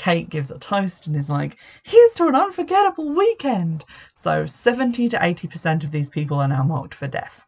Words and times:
Kate 0.00 0.30
gives 0.30 0.50
a 0.50 0.58
toast 0.58 1.06
and 1.06 1.14
is 1.14 1.28
like, 1.28 1.58
here's 1.82 2.14
to 2.14 2.26
an 2.26 2.34
unforgettable 2.34 3.14
weekend. 3.14 3.84
So 4.14 4.46
70 4.46 5.10
to 5.10 5.18
80% 5.18 5.84
of 5.84 5.90
these 5.90 6.08
people 6.08 6.38
are 6.38 6.48
now 6.48 6.62
marked 6.62 6.94
for 6.94 7.06
death. 7.06 7.46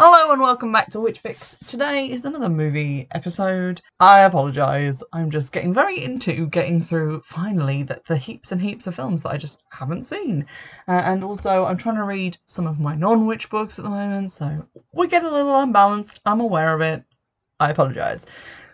Hello 0.00 0.30
and 0.30 0.40
welcome 0.40 0.70
back 0.70 0.90
to 0.90 1.00
Witch 1.00 1.18
Fix. 1.18 1.56
Today 1.66 2.08
is 2.08 2.24
another 2.24 2.48
movie 2.48 3.08
episode. 3.10 3.80
I 3.98 4.20
apologise. 4.20 5.02
I'm 5.12 5.28
just 5.28 5.50
getting 5.50 5.74
very 5.74 6.04
into 6.04 6.46
getting 6.46 6.80
through 6.80 7.22
finally 7.22 7.82
the, 7.82 8.00
the 8.06 8.16
heaps 8.16 8.52
and 8.52 8.62
heaps 8.62 8.86
of 8.86 8.94
films 8.94 9.24
that 9.24 9.30
I 9.30 9.36
just 9.38 9.60
haven't 9.70 10.06
seen. 10.06 10.46
Uh, 10.86 11.02
and 11.04 11.24
also, 11.24 11.64
I'm 11.64 11.76
trying 11.76 11.96
to 11.96 12.04
read 12.04 12.36
some 12.44 12.68
of 12.68 12.78
my 12.78 12.94
non 12.94 13.26
witch 13.26 13.50
books 13.50 13.80
at 13.80 13.82
the 13.82 13.90
moment, 13.90 14.30
so 14.30 14.64
we 14.92 15.08
get 15.08 15.24
a 15.24 15.30
little 15.30 15.58
unbalanced. 15.58 16.20
I'm 16.24 16.38
aware 16.38 16.76
of 16.76 16.80
it. 16.80 17.02
I 17.58 17.70
apologise. 17.70 18.24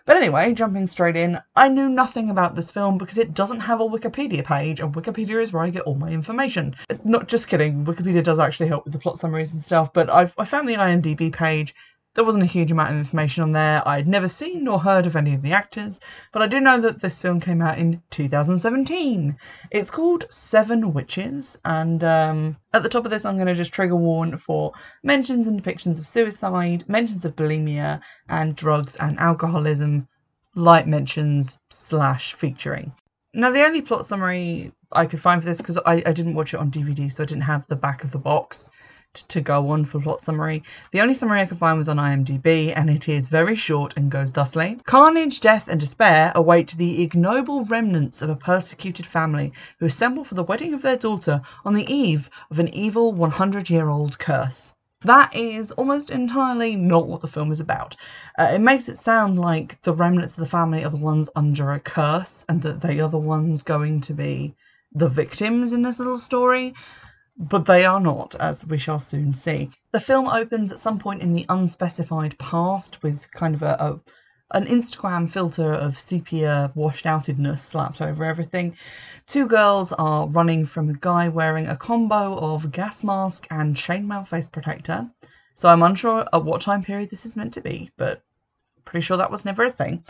But 0.05 0.17
anyway, 0.17 0.53
jumping 0.53 0.85
straight 0.85 1.15
in, 1.15 1.39
I 1.55 1.67
knew 1.67 1.89
nothing 1.89 2.29
about 2.29 2.55
this 2.55 2.69
film 2.69 2.99
because 2.99 3.17
it 3.17 3.33
doesn't 3.33 3.61
have 3.61 3.81
a 3.81 3.85
Wikipedia 3.85 4.45
page, 4.45 4.79
and 4.79 4.93
Wikipedia 4.93 5.41
is 5.41 5.51
where 5.51 5.63
I 5.63 5.71
get 5.71 5.81
all 5.81 5.95
my 5.95 6.11
information. 6.11 6.75
Not 7.03 7.27
just 7.27 7.47
kidding, 7.47 7.85
Wikipedia 7.85 8.23
does 8.23 8.37
actually 8.37 8.67
help 8.67 8.83
with 8.83 8.93
the 8.93 8.99
plot 8.99 9.17
summaries 9.17 9.53
and 9.53 9.61
stuff, 9.61 9.91
but 9.93 10.07
I've, 10.07 10.35
I 10.37 10.45
found 10.45 10.69
the 10.69 10.75
IMDb 10.75 11.33
page 11.33 11.73
there 12.15 12.23
wasn't 12.23 12.43
a 12.43 12.47
huge 12.47 12.71
amount 12.71 12.91
of 12.91 12.97
information 12.97 13.43
on 13.43 13.51
there. 13.51 13.85
I'd 13.87 14.07
never 14.07 14.29
seen 14.29 14.63
nor 14.63 14.79
heard 14.79 15.05
of 15.05 15.17
any 15.17 15.33
of 15.35 15.41
the 15.41 15.51
actors, 15.51 15.99
but 16.31 16.41
I 16.41 16.47
do 16.47 16.61
know 16.61 16.79
that 16.79 17.01
this 17.01 17.19
film 17.19 17.41
came 17.41 17.61
out 17.61 17.77
in 17.77 18.01
2017. 18.09 19.37
It's 19.71 19.91
called 19.91 20.25
Seven 20.29 20.93
Witches, 20.93 21.57
and 21.65 22.03
um, 22.05 22.57
at 22.73 22.83
the 22.83 22.89
top 22.89 23.03
of 23.03 23.11
this, 23.11 23.25
I'm 23.25 23.35
going 23.35 23.47
to 23.47 23.53
just 23.53 23.73
trigger 23.73 23.97
warn 23.97 24.37
for 24.37 24.71
mentions 25.03 25.45
and 25.45 25.61
depictions 25.61 25.99
of 25.99 26.07
suicide, 26.07 26.87
mentions 26.87 27.25
of 27.25 27.35
bulimia, 27.35 27.99
and 28.29 28.55
drugs 28.55 28.95
and 28.95 29.19
alcoholism, 29.19 30.07
light 30.55 30.87
mentions 30.87 31.59
slash 31.69 32.33
featuring. 32.33 32.93
Now, 33.33 33.51
the 33.51 33.65
only 33.65 33.81
plot 33.81 34.05
summary 34.05 34.71
I 34.93 35.05
could 35.05 35.21
find 35.21 35.41
for 35.41 35.49
this, 35.49 35.57
because 35.57 35.77
I, 35.85 36.01
I 36.05 36.13
didn't 36.13 36.35
watch 36.35 36.53
it 36.53 36.61
on 36.61 36.71
DVD, 36.71 37.11
so 37.11 37.23
I 37.23 37.25
didn't 37.25 37.43
have 37.43 37.67
the 37.67 37.75
back 37.75 38.05
of 38.05 38.11
the 38.11 38.17
box 38.17 38.69
to 39.15 39.41
go 39.41 39.69
on 39.69 39.85
for 39.85 39.99
plot 39.99 40.21
summary. 40.21 40.61
The 40.91 41.01
only 41.01 41.13
summary 41.13 41.41
I 41.41 41.45
could 41.45 41.57
find 41.57 41.77
was 41.77 41.89
on 41.89 41.97
IMDb, 41.97 42.73
and 42.75 42.89
it 42.89 43.09
is 43.09 43.27
very 43.27 43.55
short 43.55 43.93
and 43.95 44.11
goes 44.11 44.31
thusly 44.31 44.77
Carnage, 44.85 45.39
death, 45.39 45.67
and 45.67 45.79
despair 45.79 46.31
await 46.35 46.71
the 46.71 47.01
ignoble 47.01 47.65
remnants 47.65 48.21
of 48.21 48.29
a 48.29 48.35
persecuted 48.35 49.05
family 49.05 49.53
who 49.79 49.85
assemble 49.85 50.23
for 50.23 50.35
the 50.35 50.43
wedding 50.43 50.73
of 50.73 50.81
their 50.81 50.97
daughter 50.97 51.41
on 51.63 51.73
the 51.73 51.91
eve 51.91 52.29
of 52.51 52.59
an 52.59 52.67
evil 52.69 53.11
100 53.11 53.69
year 53.69 53.89
old 53.89 54.19
curse. 54.19 54.75
That 55.05 55.35
is 55.35 55.71
almost 55.73 56.09
entirely 56.09 56.75
not 56.75 57.07
what 57.07 57.21
the 57.21 57.27
film 57.27 57.51
is 57.51 57.59
about. 57.59 57.95
Uh, 58.39 58.51
it 58.53 58.59
makes 58.59 58.89
it 58.89 58.97
sound 58.97 59.39
like 59.39 59.81
the 59.83 59.93
remnants 59.93 60.35
of 60.35 60.39
the 60.39 60.49
family 60.49 60.83
are 60.83 60.89
the 60.89 60.97
ones 60.97 61.29
under 61.35 61.71
a 61.71 61.79
curse 61.79 62.43
and 62.49 62.61
that 62.63 62.81
they 62.81 62.99
are 62.99 63.09
the 63.09 63.17
ones 63.17 63.61
going 63.61 64.01
to 64.01 64.13
be 64.13 64.55
the 64.91 65.09
victims 65.09 65.73
in 65.73 65.81
this 65.83 65.99
little 65.99 66.17
story 66.17 66.73
but 67.37 67.65
they 67.65 67.85
are 67.85 67.99
not, 67.99 68.35
as 68.35 68.65
we 68.65 68.77
shall 68.77 68.99
soon 68.99 69.33
see. 69.33 69.69
The 69.91 69.99
film 69.99 70.27
opens 70.27 70.71
at 70.71 70.79
some 70.79 70.99
point 70.99 71.21
in 71.21 71.33
the 71.33 71.45
unspecified 71.49 72.37
past 72.37 73.03
with 73.03 73.29
kind 73.31 73.55
of 73.55 73.61
a, 73.61 73.77
a 73.79 73.99
an 74.51 74.65
Instagram 74.65 75.29
filter 75.29 75.73
of 75.73 75.97
sepia 75.97 76.71
washed 76.75 77.05
outedness 77.05 77.59
slapped 77.59 77.99
over 77.99 78.23
everything. 78.23 78.77
Two 79.25 79.47
girls 79.47 79.91
are 79.93 80.27
running 80.27 80.65
from 80.65 80.87
a 80.89 80.93
guy 80.93 81.27
wearing 81.29 81.67
a 81.67 81.75
combo 81.75 82.37
of 82.37 82.71
gas 82.71 83.03
mask 83.03 83.47
and 83.49 83.75
chainmail 83.75 84.27
face 84.27 84.47
protector. 84.47 85.09
So 85.55 85.67
I'm 85.67 85.81
unsure 85.81 86.25
at 86.31 86.43
what 86.43 86.61
time 86.61 86.83
period 86.83 87.09
this 87.09 87.25
is 87.25 87.35
meant 87.35 87.53
to 87.55 87.61
be, 87.61 87.89
but 87.97 88.21
pretty 88.83 89.03
sure 89.03 89.17
that 89.17 89.31
was 89.31 89.45
never 89.45 89.63
a 89.63 89.71
thing. 89.71 90.03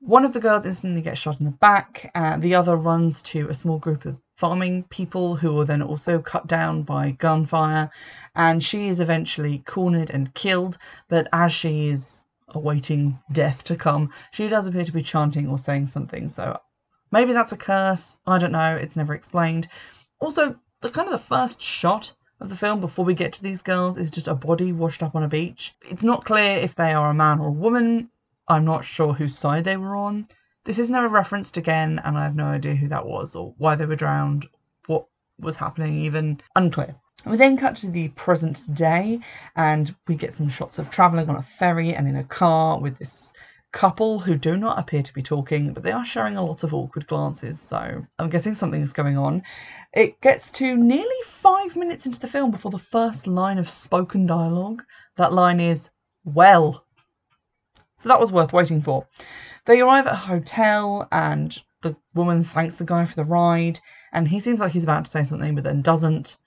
One 0.00 0.24
of 0.24 0.32
the 0.32 0.40
girls 0.40 0.64
instantly 0.64 1.02
gets 1.02 1.20
shot 1.20 1.40
in 1.40 1.44
the 1.44 1.52
back, 1.52 2.10
and 2.14 2.40
the 2.42 2.54
other 2.54 2.76
runs 2.76 3.20
to 3.22 3.48
a 3.48 3.54
small 3.54 3.78
group 3.78 4.06
of 4.06 4.16
farming 4.38 4.84
people 4.84 5.34
who 5.34 5.58
are 5.58 5.64
then 5.64 5.82
also 5.82 6.20
cut 6.20 6.46
down 6.46 6.84
by 6.84 7.10
gunfire. 7.10 7.90
And 8.36 8.62
she 8.62 8.86
is 8.86 9.00
eventually 9.00 9.64
cornered 9.66 10.10
and 10.10 10.32
killed, 10.32 10.78
but 11.08 11.26
as 11.32 11.52
she 11.52 11.88
is 11.88 12.24
awaiting 12.50 13.18
death 13.32 13.64
to 13.64 13.74
come, 13.74 14.12
she 14.30 14.46
does 14.46 14.68
appear 14.68 14.84
to 14.84 14.92
be 14.92 15.02
chanting 15.02 15.48
or 15.48 15.58
saying 15.58 15.88
something. 15.88 16.28
So 16.28 16.56
maybe 17.10 17.32
that's 17.32 17.50
a 17.50 17.56
curse. 17.56 18.20
I 18.28 18.38
don't 18.38 18.52
know. 18.52 18.76
It's 18.76 18.94
never 18.94 19.12
explained. 19.12 19.66
Also, 20.20 20.54
the 20.82 20.90
kind 20.90 21.08
of 21.08 21.12
the 21.12 21.18
first 21.18 21.60
shot 21.60 22.12
of 22.38 22.48
the 22.48 22.56
film 22.56 22.78
before 22.78 23.04
we 23.04 23.14
get 23.14 23.32
to 23.32 23.42
these 23.42 23.62
girls 23.62 23.98
is 23.98 24.12
just 24.12 24.28
a 24.28 24.36
body 24.36 24.70
washed 24.70 25.02
up 25.02 25.16
on 25.16 25.24
a 25.24 25.28
beach. 25.28 25.74
It's 25.90 26.04
not 26.04 26.24
clear 26.24 26.58
if 26.58 26.76
they 26.76 26.92
are 26.92 27.10
a 27.10 27.14
man 27.14 27.40
or 27.40 27.48
a 27.48 27.50
woman. 27.66 28.08
I'm 28.46 28.64
not 28.64 28.84
sure 28.84 29.14
whose 29.14 29.36
side 29.36 29.64
they 29.64 29.76
were 29.76 29.96
on. 29.96 30.28
This 30.68 30.78
is 30.78 30.90
never 30.90 31.08
referenced 31.08 31.56
again, 31.56 31.98
and 32.04 32.18
I 32.18 32.24
have 32.24 32.36
no 32.36 32.44
idea 32.44 32.74
who 32.74 32.88
that 32.88 33.06
was 33.06 33.34
or 33.34 33.54
why 33.56 33.74
they 33.74 33.86
were 33.86 33.96
drowned, 33.96 34.46
what 34.84 35.06
was 35.40 35.56
happening, 35.56 35.96
even 36.02 36.42
unclear. 36.56 36.94
We 37.24 37.38
then 37.38 37.56
cut 37.56 37.74
to 37.76 37.90
the 37.90 38.08
present 38.08 38.74
day, 38.74 39.20
and 39.56 39.94
we 40.06 40.14
get 40.14 40.34
some 40.34 40.50
shots 40.50 40.78
of 40.78 40.90
travelling 40.90 41.30
on 41.30 41.36
a 41.36 41.42
ferry 41.42 41.94
and 41.94 42.06
in 42.06 42.16
a 42.16 42.24
car 42.24 42.78
with 42.78 42.98
this 42.98 43.32
couple 43.72 44.18
who 44.18 44.36
do 44.36 44.58
not 44.58 44.78
appear 44.78 45.02
to 45.02 45.14
be 45.14 45.22
talking, 45.22 45.72
but 45.72 45.84
they 45.84 45.90
are 45.90 46.04
sharing 46.04 46.36
a 46.36 46.44
lot 46.44 46.62
of 46.62 46.74
awkward 46.74 47.06
glances, 47.06 47.58
so 47.58 48.06
I'm 48.18 48.28
guessing 48.28 48.52
something 48.52 48.82
is 48.82 48.92
going 48.92 49.16
on. 49.16 49.42
It 49.94 50.20
gets 50.20 50.50
to 50.52 50.76
nearly 50.76 51.22
five 51.24 51.76
minutes 51.76 52.04
into 52.04 52.20
the 52.20 52.28
film 52.28 52.50
before 52.50 52.72
the 52.72 52.78
first 52.78 53.26
line 53.26 53.56
of 53.56 53.70
spoken 53.70 54.26
dialogue. 54.26 54.82
That 55.16 55.32
line 55.32 55.60
is, 55.60 55.88
Well, 56.26 56.84
so 57.96 58.10
that 58.10 58.20
was 58.20 58.30
worth 58.30 58.52
waiting 58.52 58.82
for. 58.82 59.06
They 59.68 59.82
arrive 59.82 60.06
at 60.06 60.14
a 60.14 60.16
hotel 60.16 61.06
and 61.12 61.62
the 61.82 61.94
woman 62.14 62.42
thanks 62.42 62.76
the 62.76 62.86
guy 62.86 63.04
for 63.04 63.16
the 63.16 63.24
ride 63.26 63.80
and 64.14 64.26
he 64.26 64.40
seems 64.40 64.60
like 64.60 64.72
he's 64.72 64.82
about 64.82 65.04
to 65.04 65.10
say 65.10 65.22
something 65.22 65.54
but 65.54 65.62
then 65.62 65.82
doesn't. 65.82 66.38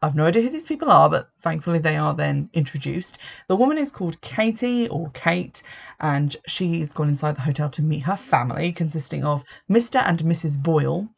I've 0.00 0.14
no 0.14 0.26
idea 0.26 0.42
who 0.42 0.50
these 0.50 0.68
people 0.68 0.88
are, 0.88 1.10
but 1.10 1.30
thankfully 1.40 1.80
they 1.80 1.96
are 1.96 2.14
then 2.14 2.48
introduced. 2.52 3.18
The 3.48 3.56
woman 3.56 3.76
is 3.76 3.90
called 3.90 4.20
Katie 4.20 4.88
or 4.88 5.10
Kate, 5.14 5.64
and 5.98 6.36
she's 6.46 6.92
gone 6.92 7.08
inside 7.08 7.34
the 7.34 7.40
hotel 7.40 7.68
to 7.70 7.82
meet 7.82 8.04
her 8.04 8.16
family, 8.16 8.70
consisting 8.70 9.24
of 9.24 9.42
Mr. 9.68 10.00
and 10.06 10.20
Mrs. 10.20 10.56
Boyle. 10.62 11.08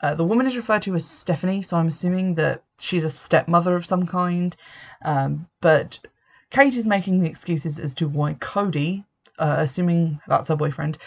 Uh, 0.00 0.14
the 0.14 0.24
woman 0.24 0.46
is 0.46 0.54
referred 0.54 0.82
to 0.82 0.94
as 0.94 1.04
Stephanie, 1.04 1.62
so 1.62 1.78
I'm 1.78 1.88
assuming 1.88 2.36
that 2.36 2.62
she's 2.78 3.02
a 3.02 3.10
stepmother 3.10 3.74
of 3.74 3.84
some 3.84 4.06
kind. 4.06 4.54
Um, 5.04 5.48
but 5.60 5.98
Kate 6.50 6.76
is 6.76 6.86
making 6.86 7.18
the 7.18 7.28
excuses 7.28 7.80
as 7.80 7.92
to 7.96 8.06
why 8.06 8.34
Cody, 8.34 9.04
uh, 9.38 9.56
assuming 9.58 10.20
that's 10.26 10.48
her 10.48 10.56
boyfriend, 10.56 10.98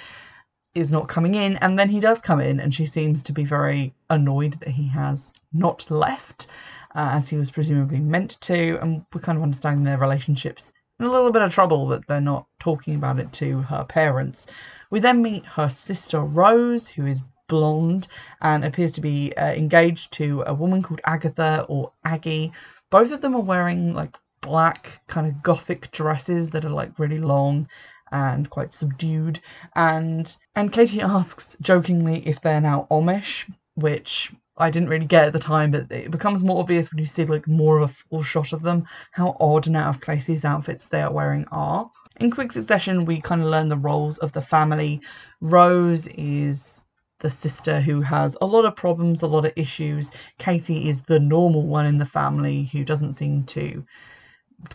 is 0.74 0.91
not 0.91 1.08
coming 1.08 1.36
in. 1.36 1.58
And 1.58 1.80
then 1.80 1.90
he 1.90 2.00
does 2.00 2.22
come 2.22 2.41
in, 2.41 2.59
and 2.59 2.74
she 2.74 2.86
seems 2.86 3.24
to 3.24 3.34
be 3.34 3.46
very 3.46 3.94
annoyed 4.09 4.53
that 4.59 4.69
he 4.69 4.88
has 4.90 5.34
not 5.53 5.90
left, 5.90 6.47
uh, 6.96 7.09
as 7.13 7.30
he 7.30 7.38
was 7.38 7.52
presumably 7.52 8.00
meant 8.00 8.40
to. 8.41 8.78
And 8.81 9.06
we're 9.13 9.22
kind 9.22 9.38
of 9.38 9.44
understand 9.44 9.86
their 9.86 9.97
relationships 9.97 10.74
in 11.00 11.06
a 11.06 11.12
little 11.12 11.31
bit 11.31 11.41
of 11.41 11.53
trouble 11.53 11.88
that 11.88 12.08
they're 12.08 12.22
not 12.22 12.47
talking 12.59 12.96
about 12.96 13.19
it 13.19 13.31
to 13.34 13.62
her 13.63 13.84
parents. 13.84 14.47
We 14.92 15.00
then 15.00 15.22
meet 15.22 15.46
her 15.46 15.69
sister 15.69 16.22
Rose, 16.22 16.88
who 16.88 17.06
is 17.06 17.24
blonde 17.47 18.07
and 18.42 18.63
appears 18.63 18.92
to 18.94 19.02
be 19.02 19.36
uh, 19.38 19.53
engaged 19.53 20.12
to 20.13 20.44
a 20.47 20.53
woman 20.53 20.81
called 20.81 21.02
Agatha 21.06 21.66
or 21.68 21.92
Aggie. 22.03 22.52
Both 22.90 23.12
of 23.12 23.22
them 23.22 23.36
are 23.36 23.42
wearing 23.42 23.94
like 23.94 24.18
black 24.42 25.02
kind 25.07 25.28
of 25.28 25.42
gothic 25.44 25.92
dresses 25.92 26.50
that 26.52 26.66
are 26.66 26.69
like 26.69 27.00
really 27.00 27.18
long 27.18 27.68
and 28.16 28.50
quite 28.50 28.72
subdued. 28.72 29.42
And 29.76 30.36
and 30.56 30.72
Katie 30.72 31.02
asks 31.02 31.58
jokingly 31.59 32.26
if 32.26 32.40
they're 32.40 32.62
now 32.62 32.88
Amish, 32.90 33.52
which 33.76 34.31
I 34.58 34.70
didn't 34.70 34.88
really 34.88 35.06
get 35.06 35.28
at 35.28 35.34
the 35.34 35.40
time, 35.40 35.72
but 35.72 35.92
it 35.92 36.12
becomes 36.12 36.42
more 36.42 36.62
obvious 36.62 36.90
when 36.90 37.00
you 37.00 37.06
see 37.06 37.25
like 37.25 37.46
more 37.46 37.78
of 37.78 37.84
a 37.84 37.94
full 37.94 38.24
shot 38.24 38.54
of 38.54 38.62
them 38.62 38.86
how 39.12 39.36
odd 39.39 39.68
and 39.68 39.75
out 39.75 39.94
of 39.94 40.01
place 40.01 40.25
these 40.25 40.45
outfits 40.45 40.88
they 40.88 41.01
are 41.01 41.12
wearing 41.12 41.45
are. 41.51 41.92
In 42.22 42.31
quick 42.31 42.54
succession, 42.54 43.04
we 43.04 43.19
kind 43.19 43.42
of 43.42 43.50
learn 43.50 43.68
the 43.68 43.75
roles 43.75 44.18
of 44.19 44.31
the 44.31 44.42
family. 44.42 45.01
Rose 45.42 46.07
is 46.07 46.86
the 47.19 47.30
sister 47.30 47.81
who 47.81 48.00
has 48.00 48.38
a 48.39 48.45
lot 48.45 48.63
of 48.63 48.78
problems, 48.78 49.22
a 49.22 49.28
lot 49.28 49.44
of 49.44 49.51
issues. 49.57 50.12
Katie 50.39 50.88
is 50.88 51.01
the 51.01 51.19
normal 51.19 51.63
one 51.63 51.86
in 51.86 51.98
the 51.98 52.06
family 52.06 52.63
who 52.72 52.86
doesn't 52.86 53.13
seem 53.13 53.44
to 53.44 53.86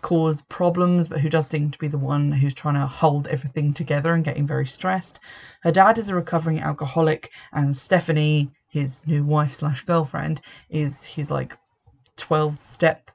cause 0.03 0.43
problems, 0.43 1.09
but 1.09 1.21
who 1.21 1.29
does 1.29 1.47
seem 1.47 1.71
to 1.71 1.79
be 1.79 1.89
the 1.89 1.99
one 1.99 2.33
who's 2.33 2.55
trying 2.55 2.75
to 2.75 2.87
hold 2.87 3.27
everything 3.29 3.73
together 3.73 4.15
and 4.15 4.25
getting 4.25 4.47
very 4.47 4.67
stressed. 4.67 5.21
Her 5.63 5.71
dad 5.71 5.99
is 5.99 6.09
a 6.09 6.15
recovering 6.15 6.61
alcoholic, 6.61 7.31
and 7.53 7.77
Stephanie, 7.77 8.51
his 8.69 9.07
new 9.07 9.25
wife 9.25 9.53
slash 9.53 9.83
girlfriend, 9.83 10.41
is 10.69 11.05
his 11.05 11.31
like 11.31 11.57
12 12.17 12.61
step 12.61 13.11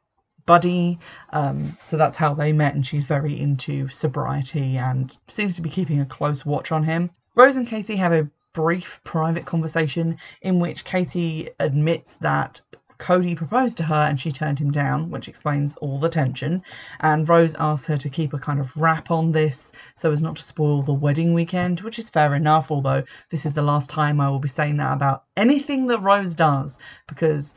buddy. 0.45 0.99
Um, 1.31 1.77
so 1.83 1.97
that's 1.97 2.15
how 2.15 2.33
they 2.33 2.51
met, 2.53 2.75
and 2.75 2.85
she's 2.85 3.07
very 3.07 3.39
into 3.39 3.87
sobriety 3.87 4.77
and 4.77 5.17
seems 5.27 5.55
to 5.55 5.61
be 5.61 5.69
keeping 5.69 6.01
a 6.01 6.05
close 6.05 6.45
watch 6.45 6.71
on 6.71 6.83
him. 6.83 7.09
Rose 7.35 7.57
and 7.57 7.67
Katie 7.67 7.95
have 7.95 8.13
a 8.13 8.29
brief 8.53 9.01
private 9.03 9.45
conversation 9.45 10.17
in 10.41 10.59
which 10.59 10.85
Katie 10.85 11.49
admits 11.59 12.15
that 12.15 12.61
Cody 12.97 13.35
proposed 13.35 13.77
to 13.77 13.83
her 13.83 13.95
and 13.95 14.19
she 14.19 14.31
turned 14.31 14.59
him 14.59 14.71
down, 14.71 15.09
which 15.09 15.27
explains 15.27 15.75
all 15.77 15.99
the 15.99 16.09
tension. 16.09 16.63
And 16.99 17.27
Rose 17.27 17.55
asked 17.55 17.87
her 17.87 17.97
to 17.97 18.09
keep 18.09 18.33
a 18.33 18.39
kind 18.39 18.59
of 18.59 18.75
wrap 18.77 19.11
on 19.11 19.31
this 19.31 19.71
so 19.95 20.11
as 20.11 20.21
not 20.21 20.35
to 20.37 20.43
spoil 20.43 20.81
the 20.81 20.93
wedding 20.93 21.33
weekend, 21.33 21.81
which 21.81 21.99
is 21.99 22.09
fair 22.09 22.35
enough, 22.35 22.71
although 22.71 23.03
this 23.29 23.45
is 23.45 23.53
the 23.53 23.61
last 23.61 23.89
time 23.89 24.21
I 24.21 24.29
will 24.29 24.39
be 24.39 24.47
saying 24.47 24.77
that 24.77 24.93
about 24.93 25.23
anything 25.35 25.87
that 25.87 26.01
Rose 26.01 26.35
does, 26.35 26.79
because 27.07 27.55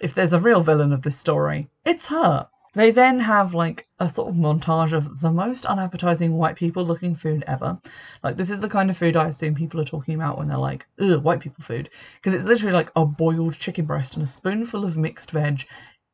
if 0.00 0.14
there's 0.14 0.32
a 0.32 0.40
real 0.40 0.60
villain 0.62 0.92
of 0.92 1.02
this 1.02 1.18
story, 1.18 1.68
it's 1.84 2.06
her. 2.06 2.48
They 2.74 2.90
then 2.90 3.20
have 3.20 3.54
like 3.54 3.86
a 4.00 4.08
sort 4.08 4.28
of 4.28 4.34
montage 4.34 4.92
of 4.92 5.20
the 5.20 5.30
most 5.30 5.64
unappetizing 5.64 6.36
white 6.36 6.56
people 6.56 6.84
looking 6.84 7.14
food 7.14 7.44
ever. 7.46 7.78
Like, 8.22 8.36
this 8.36 8.50
is 8.50 8.60
the 8.60 8.68
kind 8.68 8.90
of 8.90 8.96
food 8.96 9.16
I 9.16 9.28
assume 9.28 9.54
people 9.54 9.80
are 9.80 9.84
talking 9.84 10.16
about 10.16 10.38
when 10.38 10.48
they're 10.48 10.58
like, 10.58 10.86
ugh, 11.00 11.22
white 11.22 11.40
people 11.40 11.62
food. 11.62 11.88
Because 12.16 12.34
it's 12.34 12.46
literally 12.46 12.74
like 12.74 12.90
a 12.96 13.06
boiled 13.06 13.56
chicken 13.58 13.84
breast 13.84 14.14
and 14.14 14.24
a 14.24 14.26
spoonful 14.26 14.84
of 14.84 14.96
mixed 14.96 15.30
veg 15.30 15.64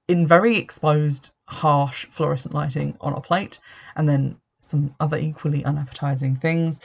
in 0.08 0.26
very 0.26 0.58
exposed, 0.58 1.30
harsh 1.48 2.04
fluorescent 2.06 2.52
lighting 2.52 2.96
on 3.00 3.14
a 3.14 3.20
plate, 3.20 3.58
and 3.96 4.08
then 4.08 4.36
some 4.60 4.94
other 5.00 5.16
equally 5.16 5.64
unappetizing 5.64 6.36
things. 6.36 6.80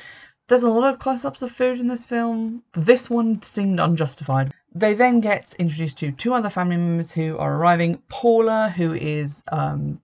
There's 0.48 0.63
a 0.63 0.69
lot 0.69 0.94
of 0.94 1.00
close 1.00 1.25
ups 1.25 1.42
of 1.42 1.51
food 1.51 1.80
in 1.80 1.88
this 1.88 2.04
film. 2.04 2.63
This 2.74 3.10
one 3.10 3.42
seemed 3.42 3.80
unjustified. 3.80 4.54
They 4.77 4.94
then 4.94 5.22
get 5.22 5.54
introduced 5.57 5.98
to 6.00 6.12
two 6.12 6.33
other 6.33 6.50
family 6.50 6.75
members 6.75 7.13
who 7.13 7.38
are 7.38 7.56
arriving 7.56 8.04
Paula, 8.10 8.74
who 8.75 8.94
is 8.94 9.42
um, 9.50 10.01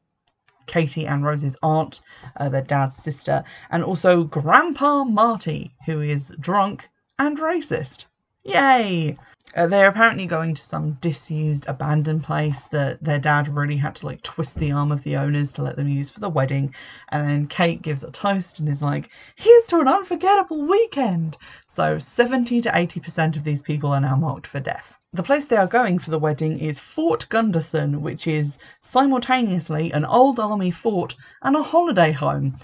Katie 0.65 1.05
and 1.05 1.25
Rose's 1.25 1.57
aunt, 1.61 1.99
uh, 2.37 2.47
their 2.47 2.61
dad's 2.61 2.95
sister, 2.95 3.43
and 3.69 3.83
also 3.83 4.23
Grandpa 4.23 5.03
Marty, 5.03 5.75
who 5.85 5.99
is 5.99 6.33
drunk 6.39 6.89
and 7.19 7.37
racist. 7.37 8.05
Yay! 8.43 9.15
Uh, 9.55 9.67
they're 9.67 9.89
apparently 9.89 10.25
going 10.25 10.55
to 10.55 10.63
some 10.63 10.93
disused, 10.93 11.67
abandoned 11.67 12.23
place 12.23 12.65
that 12.67 13.03
their 13.03 13.19
dad 13.19 13.47
really 13.47 13.77
had 13.77 13.93
to 13.93 14.05
like 14.07 14.21
twist 14.23 14.57
the 14.57 14.71
arm 14.71 14.91
of 14.91 15.03
the 15.03 15.15
owners 15.15 15.51
to 15.51 15.61
let 15.61 15.75
them 15.75 15.87
use 15.87 16.09
for 16.09 16.19
the 16.21 16.29
wedding. 16.29 16.73
And 17.09 17.29
then 17.29 17.47
Kate 17.47 17.83
gives 17.83 18.03
a 18.03 18.09
toast 18.09 18.57
and 18.57 18.67
is 18.67 18.81
like, 18.81 19.09
"Here's 19.35 19.65
to 19.67 19.79
an 19.79 19.87
unforgettable 19.87 20.65
weekend." 20.65 21.37
So 21.67 21.99
70 21.99 22.61
to 22.61 22.71
80% 22.75 23.37
of 23.37 23.43
these 23.43 23.61
people 23.61 23.91
are 23.91 24.01
now 24.01 24.15
marked 24.15 24.47
for 24.47 24.59
death. 24.59 24.97
The 25.13 25.21
place 25.21 25.45
they 25.45 25.57
are 25.57 25.67
going 25.67 25.99
for 25.99 26.09
the 26.09 26.17
wedding 26.17 26.57
is 26.57 26.79
Fort 26.79 27.29
Gunderson, 27.29 28.01
which 28.01 28.25
is 28.25 28.57
simultaneously 28.79 29.91
an 29.91 30.05
old 30.05 30.39
army 30.39 30.71
fort 30.71 31.15
and 31.43 31.55
a 31.55 31.61
holiday 31.61 32.11
home 32.11 32.57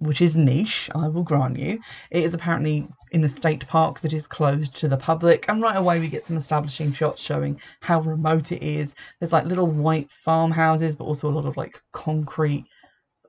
which 0.00 0.22
is 0.22 0.34
niche, 0.34 0.90
I 0.94 1.08
will 1.08 1.22
grant 1.22 1.58
you. 1.58 1.78
It 2.10 2.24
is 2.24 2.32
apparently 2.32 2.88
in 3.12 3.22
a 3.24 3.28
state 3.28 3.66
park 3.68 4.00
that 4.00 4.14
is 4.14 4.26
closed 4.26 4.74
to 4.76 4.88
the 4.88 4.96
public, 4.96 5.44
and 5.48 5.60
right 5.60 5.76
away 5.76 6.00
we 6.00 6.08
get 6.08 6.24
some 6.24 6.38
establishing 6.38 6.92
shots 6.92 7.20
showing 7.20 7.60
how 7.80 8.00
remote 8.00 8.50
it 8.50 8.62
is. 8.62 8.94
There's 9.18 9.32
like 9.32 9.44
little 9.44 9.66
white 9.66 10.10
farmhouses, 10.10 10.96
but 10.96 11.04
also 11.04 11.28
a 11.28 11.36
lot 11.36 11.44
of 11.44 11.58
like 11.58 11.82
concrete 11.92 12.64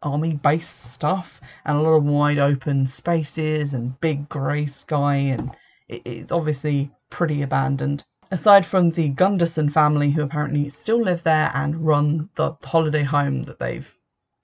army 0.02 0.34
base 0.36 0.70
stuff, 0.70 1.42
and 1.66 1.78
a 1.78 1.82
lot 1.82 1.98
of 1.98 2.06
wide 2.06 2.40
open 2.40 2.88
spaces 2.88 3.74
and 3.74 4.00
big 4.00 4.30
grey 4.30 4.66
sky, 4.66 5.16
and 5.16 5.52
it, 5.90 6.02
it's 6.06 6.32
obviously 6.32 6.90
pretty 7.10 7.42
abandoned. 7.42 8.04
Aside 8.32 8.66
from 8.66 8.92
the 8.92 9.10
Gunderson 9.10 9.70
family, 9.70 10.10
who 10.10 10.24
apparently 10.24 10.70
still 10.70 11.02
live 11.02 11.24
there 11.24 11.52
and 11.54 11.86
run 11.86 12.30
the 12.36 12.54
holiday 12.64 13.04
home 13.04 13.44
that 13.44 13.60
they've 13.60 13.94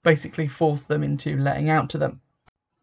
basically 0.08 0.48
force 0.48 0.84
them 0.84 1.02
into 1.02 1.36
letting 1.36 1.68
out 1.68 1.90
to 1.90 1.98
them. 1.98 2.18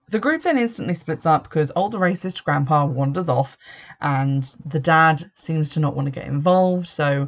The 0.10 0.20
group 0.20 0.44
then 0.44 0.60
instantly 0.60 0.94
splits 0.94 1.26
up 1.26 1.42
because 1.44 1.72
older 1.76 1.98
racist 1.98 2.44
grandpa 2.44 2.86
wanders 2.86 3.30
off 3.30 3.58
and 4.00 4.44
the 4.64 4.80
dad 4.80 5.32
seems 5.34 5.72
to 5.72 5.80
not 5.80 5.96
want 5.96 6.06
to 6.06 6.12
get 6.12 6.28
involved. 6.28 6.86
So 6.86 7.28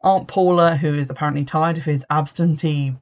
Aunt 0.00 0.28
Paula, 0.28 0.76
who 0.76 0.94
is 0.94 1.10
apparently 1.10 1.44
tired 1.44 1.76
of 1.76 1.84
his 1.84 2.06
absentee 2.08 2.96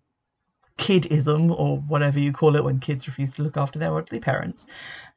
kidism 0.78 1.56
or 1.56 1.78
whatever 1.78 2.18
you 2.18 2.32
call 2.32 2.56
it 2.56 2.64
when 2.64 2.80
kids 2.80 3.06
refuse 3.06 3.32
to 3.34 3.42
look 3.44 3.56
after 3.56 3.78
their 3.78 3.90
elderly 3.90 4.18
parents, 4.20 4.66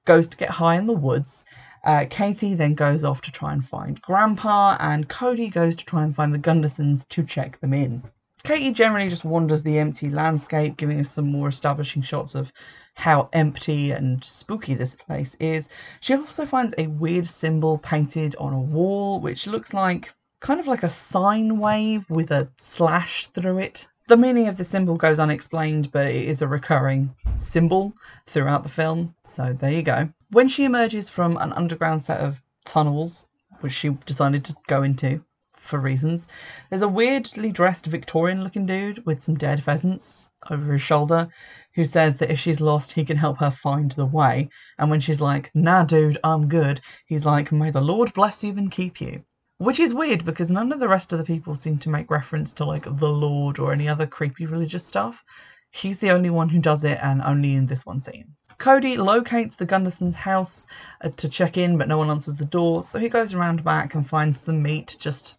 goes 0.06 0.28
to 0.28 0.38
get 0.38 0.52
high 0.52 0.76
in 0.76 0.86
the 0.86 0.94
woods. 0.94 1.44
Uh, 1.84 2.06
Katie 2.08 2.54
then 2.54 2.76
goes 2.76 3.04
off 3.04 3.22
to 3.22 3.32
try 3.32 3.52
and 3.52 3.66
find 3.66 4.00
Grandpa, 4.04 4.78
and 4.80 5.10
Cody 5.10 5.50
goes 5.50 5.76
to 5.76 5.86
try 5.86 6.04
and 6.04 6.16
find 6.16 6.32
the 6.32 6.46
Gundersons 6.48 7.08
to 7.10 7.24
check 7.24 7.60
them 7.62 7.74
in. 7.74 8.04
Katie 8.46 8.70
generally 8.70 9.10
just 9.10 9.26
wanders 9.26 9.64
the 9.64 9.80
empty 9.80 10.08
landscape, 10.08 10.78
giving 10.78 11.00
us 11.00 11.10
some 11.10 11.32
more 11.32 11.48
establishing 11.48 12.04
shots 12.04 12.36
of 12.36 12.54
how 12.94 13.28
empty 13.34 13.90
and 13.90 14.24
spooky 14.24 14.76
this 14.76 14.94
place 14.94 15.36
is. 15.40 15.68
She 16.00 16.14
also 16.14 16.46
finds 16.46 16.72
a 16.78 16.86
weird 16.86 17.28
symbol 17.28 17.80
painted 17.80 18.36
on 18.38 18.54
a 18.54 18.62
wall, 18.62 19.20
which 19.20 19.48
looks 19.48 19.74
like 19.74 20.14
kind 20.42 20.60
of 20.60 20.68
like 20.68 20.84
a 20.84 20.90
sine 20.90 21.58
wave 21.58 22.08
with 22.08 22.30
a 22.30 22.48
slash 22.60 23.26
through 23.28 23.58
it. 23.58 23.88
The 24.08 24.16
meaning 24.16 24.48
of 24.48 24.58
the 24.58 24.64
symbol 24.64 24.96
goes 24.96 25.18
unexplained, 25.18 25.92
but 25.92 26.06
it 26.06 26.28
is 26.28 26.44
a 26.44 26.48
recurring 26.48 27.16
symbol 27.36 27.96
throughout 28.28 28.62
the 28.62 28.70
film, 28.70 29.16
so 29.24 29.54
there 29.54 29.72
you 29.72 29.82
go. 29.82 30.08
When 30.30 30.48
she 30.50 30.66
emerges 30.66 31.10
from 31.10 31.38
an 31.38 31.52
underground 31.54 32.04
set 32.04 32.20
of 32.20 32.44
tunnels, 32.64 33.26
which 33.62 33.74
she 33.74 33.90
decided 34.06 34.46
to 34.46 34.56
go 34.68 34.84
into, 34.84 35.24
for 35.66 35.80
reasons. 35.80 36.28
There's 36.70 36.82
a 36.82 36.88
weirdly 36.88 37.52
dressed 37.52 37.86
Victorian 37.86 38.44
looking 38.44 38.66
dude 38.66 39.06
with 39.06 39.22
some 39.22 39.36
dead 39.36 39.64
pheasants 39.64 40.30
over 40.50 40.74
his 40.74 40.82
shoulder 40.82 41.28
who 41.74 41.84
says 41.84 42.18
that 42.18 42.32
if 42.32 42.40
she's 42.40 42.62
lost, 42.62 42.94
he 42.94 43.04
can 43.04 43.18
help 43.18 43.40
her 43.40 43.52
find 43.52 43.92
the 43.92 44.06
way. 44.06 44.50
And 44.78 44.90
when 44.90 45.02
she's 45.02 45.22
like, 45.22 45.52
nah, 45.54 45.84
dude, 45.84 46.18
I'm 46.24 46.48
good, 46.48 46.80
he's 47.06 47.26
like, 47.26 47.52
may 47.52 47.72
the 47.72 47.82
Lord 47.82 48.14
bless 48.14 48.44
you 48.44 48.54
and 48.54 48.72
keep 48.72 49.02
you. 49.02 49.24
Which 49.58 49.80
is 49.80 49.94
weird 49.94 50.26
because 50.26 50.52
none 50.52 50.72
of 50.72 50.80
the 50.80 50.88
rest 50.88 51.14
of 51.14 51.20
the 51.20 51.26
people 51.26 51.56
seem 51.56 51.78
to 51.80 51.90
make 51.90 52.12
reference 52.12 52.54
to 52.56 52.66
like 52.66 52.84
the 52.84 53.10
Lord 53.10 53.60
or 53.60 53.72
any 53.72 53.88
other 53.88 54.06
creepy 54.06 54.46
religious 54.46 54.86
stuff. 54.86 55.24
He's 55.72 56.00
the 56.00 56.12
only 56.12 56.30
one 56.30 56.50
who 56.50 56.60
does 56.60 56.86
it 56.86 57.00
and 57.02 57.22
only 57.22 57.56
in 57.56 57.66
this 57.66 57.86
one 57.86 58.02
scene. 58.02 58.34
Cody 58.58 58.96
locates 58.96 59.58
the 59.58 59.66
Gundersons' 59.66 60.16
house 60.16 60.66
uh, 61.02 61.10
to 61.10 61.28
check 61.28 61.58
in, 61.58 61.78
but 61.78 61.90
no 61.90 61.98
one 61.98 62.10
answers 62.10 62.38
the 62.38 62.46
door, 62.46 62.84
so 62.84 62.98
he 62.98 63.10
goes 63.10 63.34
around 63.34 63.64
back 63.64 63.96
and 63.96 64.08
finds 64.08 64.40
some 64.40 64.64
meat 64.64 64.96
just 65.00 65.38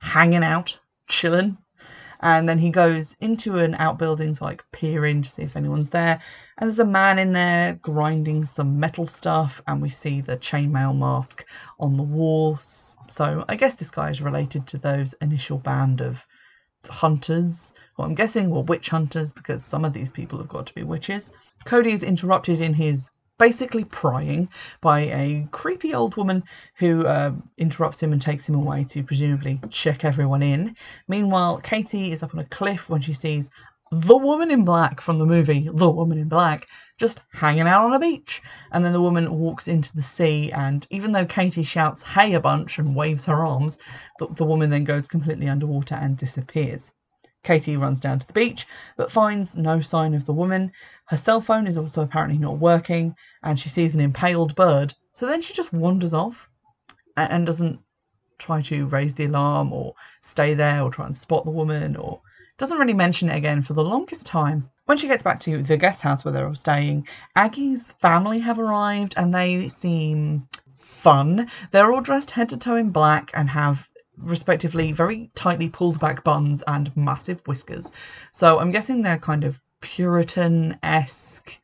hanging 0.00 0.44
out, 0.44 0.78
chilling. 1.08 1.56
And 2.20 2.48
then 2.48 2.58
he 2.58 2.70
goes 2.70 3.14
into 3.20 3.58
an 3.58 3.76
outbuilding 3.76 4.34
to 4.34 4.44
like 4.44 4.64
peer 4.72 5.06
in 5.06 5.22
to 5.22 5.28
see 5.28 5.42
if 5.42 5.56
anyone's 5.56 5.90
there. 5.90 6.20
And 6.58 6.68
there's 6.68 6.80
a 6.80 6.84
man 6.84 7.18
in 7.18 7.32
there 7.32 7.74
grinding 7.74 8.44
some 8.44 8.80
metal 8.80 9.06
stuff, 9.06 9.62
and 9.68 9.80
we 9.80 9.88
see 9.88 10.20
the 10.20 10.36
chainmail 10.36 10.98
mask 10.98 11.44
on 11.78 11.96
the 11.96 12.02
walls. 12.02 12.96
So 13.08 13.44
I 13.48 13.54
guess 13.54 13.76
this 13.76 13.92
guy 13.92 14.10
is 14.10 14.20
related 14.20 14.66
to 14.66 14.78
those 14.78 15.14
initial 15.20 15.58
band 15.58 16.00
of 16.00 16.26
hunters. 16.88 17.72
Well, 17.96 18.08
I'm 18.08 18.14
guessing 18.14 18.50
were 18.50 18.62
witch 18.62 18.88
hunters 18.88 19.32
because 19.32 19.64
some 19.64 19.84
of 19.84 19.92
these 19.92 20.10
people 20.10 20.38
have 20.38 20.48
got 20.48 20.66
to 20.66 20.74
be 20.74 20.82
witches. 20.82 21.32
Cody 21.64 21.92
is 21.92 22.02
interrupted 22.02 22.60
in 22.60 22.74
his 22.74 23.10
basically 23.38 23.84
prying 23.84 24.48
by 24.80 25.00
a 25.00 25.48
creepy 25.50 25.94
old 25.94 26.16
woman 26.16 26.42
who 26.76 27.06
uh, 27.06 27.32
interrupts 27.56 28.02
him 28.02 28.12
and 28.12 28.20
takes 28.20 28.48
him 28.48 28.54
away 28.54 28.84
to 28.84 29.02
presumably 29.02 29.60
check 29.70 30.04
everyone 30.04 30.42
in. 30.42 30.76
Meanwhile, 31.06 31.58
Katie 31.58 32.12
is 32.12 32.22
up 32.22 32.34
on 32.34 32.40
a 32.40 32.44
cliff 32.46 32.88
when 32.88 33.00
she 33.00 33.12
sees 33.12 33.50
the 33.90 34.16
woman 34.16 34.50
in 34.50 34.64
black 34.66 35.00
from 35.00 35.18
the 35.18 35.24
movie 35.24 35.70
The 35.72 35.88
Woman 35.88 36.18
in 36.18 36.28
Black 36.28 36.66
just 36.98 37.22
hanging 37.32 37.66
out 37.66 37.86
on 37.86 37.94
a 37.94 37.98
beach. 37.98 38.42
And 38.72 38.84
then 38.84 38.92
the 38.92 39.00
woman 39.00 39.38
walks 39.38 39.66
into 39.66 39.94
the 39.96 40.02
sea, 40.02 40.52
and 40.52 40.86
even 40.90 41.12
though 41.12 41.24
Katie 41.24 41.62
shouts 41.62 42.02
hey 42.02 42.34
a 42.34 42.40
bunch 42.40 42.78
and 42.78 42.94
waves 42.94 43.24
her 43.24 43.46
arms, 43.46 43.78
the, 44.18 44.26
the 44.26 44.44
woman 44.44 44.68
then 44.68 44.84
goes 44.84 45.08
completely 45.08 45.48
underwater 45.48 45.94
and 45.94 46.18
disappears. 46.18 46.92
Katie 47.44 47.76
runs 47.78 48.00
down 48.00 48.18
to 48.18 48.26
the 48.26 48.32
beach 48.32 48.66
but 48.96 49.12
finds 49.12 49.54
no 49.54 49.80
sign 49.80 50.12
of 50.12 50.26
the 50.26 50.34
woman. 50.34 50.72
Her 51.08 51.16
cell 51.16 51.40
phone 51.40 51.66
is 51.66 51.78
also 51.78 52.02
apparently 52.02 52.38
not 52.38 52.58
working 52.58 53.16
and 53.42 53.58
she 53.58 53.70
sees 53.70 53.94
an 53.94 54.00
impaled 54.00 54.54
bird. 54.54 54.92
So 55.14 55.26
then 55.26 55.40
she 55.40 55.54
just 55.54 55.72
wanders 55.72 56.12
off 56.12 56.50
and 57.16 57.46
doesn't 57.46 57.80
try 58.38 58.60
to 58.62 58.86
raise 58.86 59.14
the 59.14 59.24
alarm 59.24 59.72
or 59.72 59.94
stay 60.20 60.52
there 60.52 60.82
or 60.82 60.90
try 60.90 61.06
and 61.06 61.16
spot 61.16 61.44
the 61.44 61.50
woman 61.50 61.96
or 61.96 62.20
doesn't 62.58 62.78
really 62.78 62.92
mention 62.92 63.30
it 63.30 63.36
again 63.36 63.62
for 63.62 63.72
the 63.72 63.82
longest 63.82 64.26
time. 64.26 64.68
When 64.84 64.98
she 64.98 65.08
gets 65.08 65.22
back 65.22 65.40
to 65.40 65.62
the 65.62 65.78
guest 65.78 66.02
house 66.02 66.24
where 66.24 66.32
they're 66.32 66.46
all 66.46 66.54
staying, 66.54 67.08
Aggie's 67.36 67.92
family 67.92 68.38
have 68.40 68.58
arrived 68.58 69.14
and 69.16 69.34
they 69.34 69.70
seem 69.70 70.46
fun. 70.78 71.48
They're 71.70 71.90
all 71.90 72.02
dressed 72.02 72.32
head 72.32 72.50
to 72.50 72.58
toe 72.58 72.76
in 72.76 72.90
black 72.90 73.30
and 73.32 73.48
have 73.48 73.88
respectively 74.18 74.92
very 74.92 75.30
tightly 75.34 75.70
pulled 75.70 76.00
back 76.00 76.22
buns 76.22 76.62
and 76.66 76.94
massive 76.96 77.40
whiskers. 77.46 77.92
So 78.32 78.58
I'm 78.58 78.72
guessing 78.72 79.00
they're 79.00 79.18
kind 79.18 79.44
of 79.44 79.60
Puritan 79.80 80.78
esque 80.82 81.58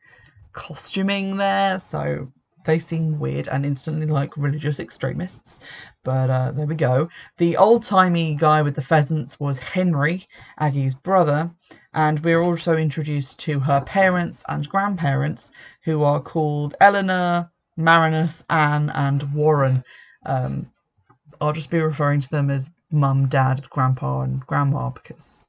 costuming 0.53 1.37
there. 1.37 1.77
So 1.79 2.31
they 2.65 2.79
seem 2.79 3.19
weird 3.19 3.47
and 3.47 3.65
instantly 3.65 4.07
like 4.07 4.35
religious 4.37 4.79
extremists. 4.79 5.59
But 6.03 6.29
uh, 6.29 6.51
there 6.51 6.65
we 6.65 6.75
go. 6.75 7.09
The 7.37 7.57
old 7.57 7.83
timey 7.83 8.35
guy 8.35 8.61
with 8.61 8.75
the 8.75 8.81
pheasants 8.81 9.39
was 9.39 9.59
Henry, 9.59 10.27
Aggie's 10.59 10.95
brother, 10.95 11.51
and 11.93 12.19
we're 12.19 12.41
also 12.41 12.75
introduced 12.75 13.39
to 13.39 13.59
her 13.59 13.81
parents 13.81 14.43
and 14.49 14.67
grandparents, 14.67 15.51
who 15.83 16.03
are 16.03 16.19
called 16.19 16.75
Eleanor, 16.81 17.51
Marinus, 17.77 18.43
Anne, 18.49 18.89
and 18.91 19.33
Warren. 19.33 19.83
Um, 20.25 20.71
I'll 21.39 21.53
just 21.53 21.69
be 21.69 21.79
referring 21.79 22.21
to 22.21 22.29
them 22.29 22.49
as 22.49 22.71
mum, 22.91 23.27
dad, 23.27 23.69
grandpa, 23.69 24.21
and 24.21 24.45
grandma 24.45 24.89
because 24.89 25.45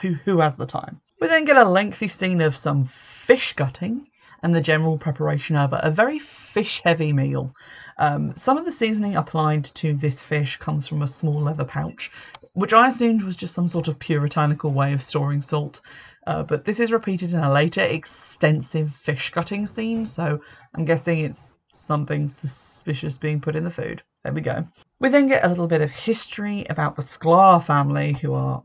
who 0.00 0.14
who 0.24 0.40
has 0.40 0.56
the 0.56 0.66
time? 0.66 1.00
We 1.20 1.28
then 1.28 1.44
get 1.44 1.56
a 1.56 1.64
lengthy 1.64 2.08
scene 2.08 2.40
of 2.40 2.56
some 2.56 2.86
fish 2.86 3.52
gutting 3.52 4.08
and 4.42 4.54
the 4.54 4.60
general 4.60 4.98
preparation 4.98 5.56
of 5.56 5.72
a 5.72 5.90
very 5.90 6.18
fish 6.18 6.82
heavy 6.84 7.12
meal. 7.12 7.54
Um, 7.98 8.36
some 8.36 8.58
of 8.58 8.64
the 8.64 8.72
seasoning 8.72 9.16
applied 9.16 9.64
to 9.64 9.94
this 9.94 10.22
fish 10.22 10.56
comes 10.56 10.86
from 10.86 11.02
a 11.02 11.06
small 11.06 11.40
leather 11.40 11.64
pouch, 11.64 12.10
which 12.52 12.72
I 12.72 12.88
assumed 12.88 13.22
was 13.22 13.36
just 13.36 13.54
some 13.54 13.68
sort 13.68 13.88
of 13.88 13.98
puritanical 13.98 14.72
way 14.72 14.92
of 14.92 15.00
storing 15.02 15.40
salt. 15.40 15.80
Uh, 16.26 16.42
but 16.42 16.64
this 16.64 16.80
is 16.80 16.92
repeated 16.92 17.32
in 17.32 17.40
a 17.40 17.52
later 17.52 17.82
extensive 17.82 18.94
fish 18.94 19.30
gutting 19.30 19.66
scene, 19.66 20.04
so 20.04 20.40
I'm 20.74 20.84
guessing 20.84 21.20
it's 21.20 21.56
something 21.72 22.28
suspicious 22.28 23.18
being 23.18 23.40
put 23.40 23.56
in 23.56 23.64
the 23.64 23.70
food. 23.70 24.02
There 24.24 24.32
we 24.32 24.40
go. 24.40 24.66
We 25.00 25.08
then 25.08 25.28
get 25.28 25.44
a 25.44 25.48
little 25.48 25.66
bit 25.66 25.80
of 25.80 25.90
history 25.90 26.66
about 26.70 26.96
the 26.96 27.02
Sklar 27.02 27.62
family, 27.62 28.12
who 28.14 28.34
are 28.34 28.62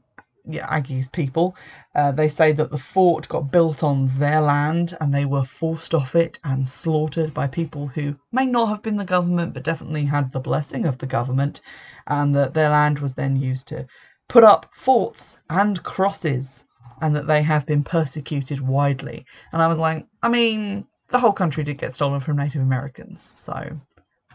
Aggie's 0.48 1.10
people. 1.10 1.56
Uh, 1.96 2.12
they 2.12 2.30
say 2.30 2.52
that 2.54 2.72
the 2.72 2.78
fort 2.78 3.28
got 3.30 3.52
built 3.52 3.84
on 3.84 4.08
their 4.18 4.42
land 4.42 4.98
and 5.00 5.14
they 5.14 5.26
were 5.26 5.44
forced 5.44 5.94
off 5.94 6.16
it 6.16 6.40
and 6.44 6.68
slaughtered 6.68 7.34
by 7.34 7.48
people 7.48 7.88
who 7.88 8.16
may 8.32 8.46
not 8.46 8.70
have 8.70 8.82
been 8.82 8.98
the 8.98 9.06
government 9.06 9.54
but 9.54 9.64
definitely 9.64 10.06
had 10.06 10.32
the 10.32 10.40
blessing 10.40 10.86
of 10.86 10.98
the 10.98 11.08
government, 11.08 11.62
and 12.08 12.36
that 12.36 12.54
their 12.54 12.70
land 12.70 13.00
was 13.00 13.14
then 13.14 13.36
used 13.36 13.68
to 13.68 13.86
put 14.28 14.44
up 14.44 14.68
forts 14.74 15.40
and 15.50 15.84
crosses, 15.84 16.66
and 17.02 17.16
that 17.16 17.28
they 17.28 17.42
have 17.42 17.66
been 17.66 17.84
persecuted 17.84 18.60
widely. 18.62 19.26
And 19.54 19.62
I 19.62 19.68
was 19.68 19.80
like, 19.80 20.06
I 20.22 20.30
mean, 20.30 20.86
the 21.10 21.20
whole 21.20 21.34
country 21.34 21.64
did 21.64 21.78
get 21.78 21.94
stolen 21.94 22.20
from 22.20 22.38
Native 22.38 22.62
Americans, 22.62 23.22
so 23.22 23.80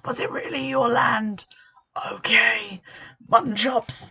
was 0.05 0.21
it 0.21 0.31
really 0.31 0.69
your 0.69 0.89
land? 0.89 1.47
Okay, 2.13 2.83
mutton 3.29 3.55
chops. 3.55 4.11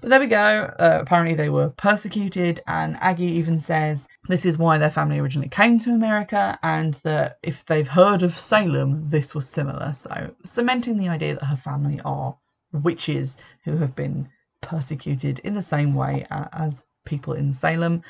But 0.00 0.10
there 0.10 0.18
we 0.18 0.26
go. 0.26 0.74
Uh, 0.80 0.98
apparently, 1.00 1.36
they 1.36 1.50
were 1.50 1.70
persecuted, 1.70 2.60
and 2.66 2.96
Aggie 2.96 3.24
even 3.24 3.60
says 3.60 4.08
this 4.28 4.44
is 4.44 4.58
why 4.58 4.76
their 4.76 4.90
family 4.90 5.20
originally 5.20 5.48
came 5.48 5.78
to 5.78 5.90
America, 5.90 6.58
and 6.64 6.94
that 7.04 7.38
if 7.44 7.64
they've 7.66 7.86
heard 7.86 8.24
of 8.24 8.36
Salem, 8.36 9.08
this 9.08 9.36
was 9.36 9.48
similar. 9.48 9.92
So, 9.92 10.34
cementing 10.42 10.96
the 10.96 11.08
idea 11.08 11.34
that 11.34 11.44
her 11.44 11.56
family 11.56 12.00
are 12.04 12.36
witches 12.72 13.38
who 13.64 13.76
have 13.76 13.94
been 13.94 14.28
persecuted 14.60 15.38
in 15.40 15.54
the 15.54 15.62
same 15.62 15.94
way 15.94 16.26
as 16.30 16.84
people 17.04 17.34
in 17.34 17.52
Salem. 17.52 18.02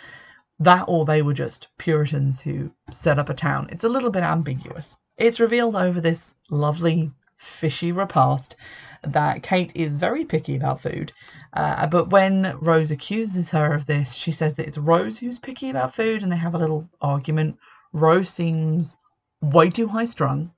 That 0.58 0.86
or 0.88 1.04
they 1.04 1.20
were 1.20 1.34
just 1.34 1.68
Puritans 1.76 2.40
who 2.40 2.70
set 2.90 3.18
up 3.18 3.28
a 3.28 3.34
town. 3.34 3.68
It's 3.70 3.84
a 3.84 3.90
little 3.90 4.10
bit 4.10 4.22
ambiguous. 4.22 4.96
It's 5.18 5.40
revealed 5.40 5.76
over 5.76 6.00
this 6.00 6.36
lovely 6.48 7.10
fishy 7.36 7.92
repast 7.92 8.56
that 9.02 9.42
Kate 9.42 9.72
is 9.74 9.96
very 9.96 10.24
picky 10.24 10.56
about 10.56 10.80
food. 10.80 11.12
Uh, 11.52 11.86
but 11.86 12.10
when 12.10 12.56
Rose 12.60 12.90
accuses 12.90 13.50
her 13.50 13.74
of 13.74 13.86
this, 13.86 14.14
she 14.14 14.32
says 14.32 14.56
that 14.56 14.66
it's 14.66 14.78
Rose 14.78 15.18
who's 15.18 15.38
picky 15.38 15.70
about 15.70 15.94
food, 15.94 16.22
and 16.22 16.30
they 16.30 16.36
have 16.36 16.54
a 16.54 16.58
little 16.58 16.88
argument. 17.00 17.58
Rose 17.92 18.30
seems 18.30 18.96
way 19.40 19.70
too 19.70 19.88
high 19.88 20.04
strung 20.04 20.52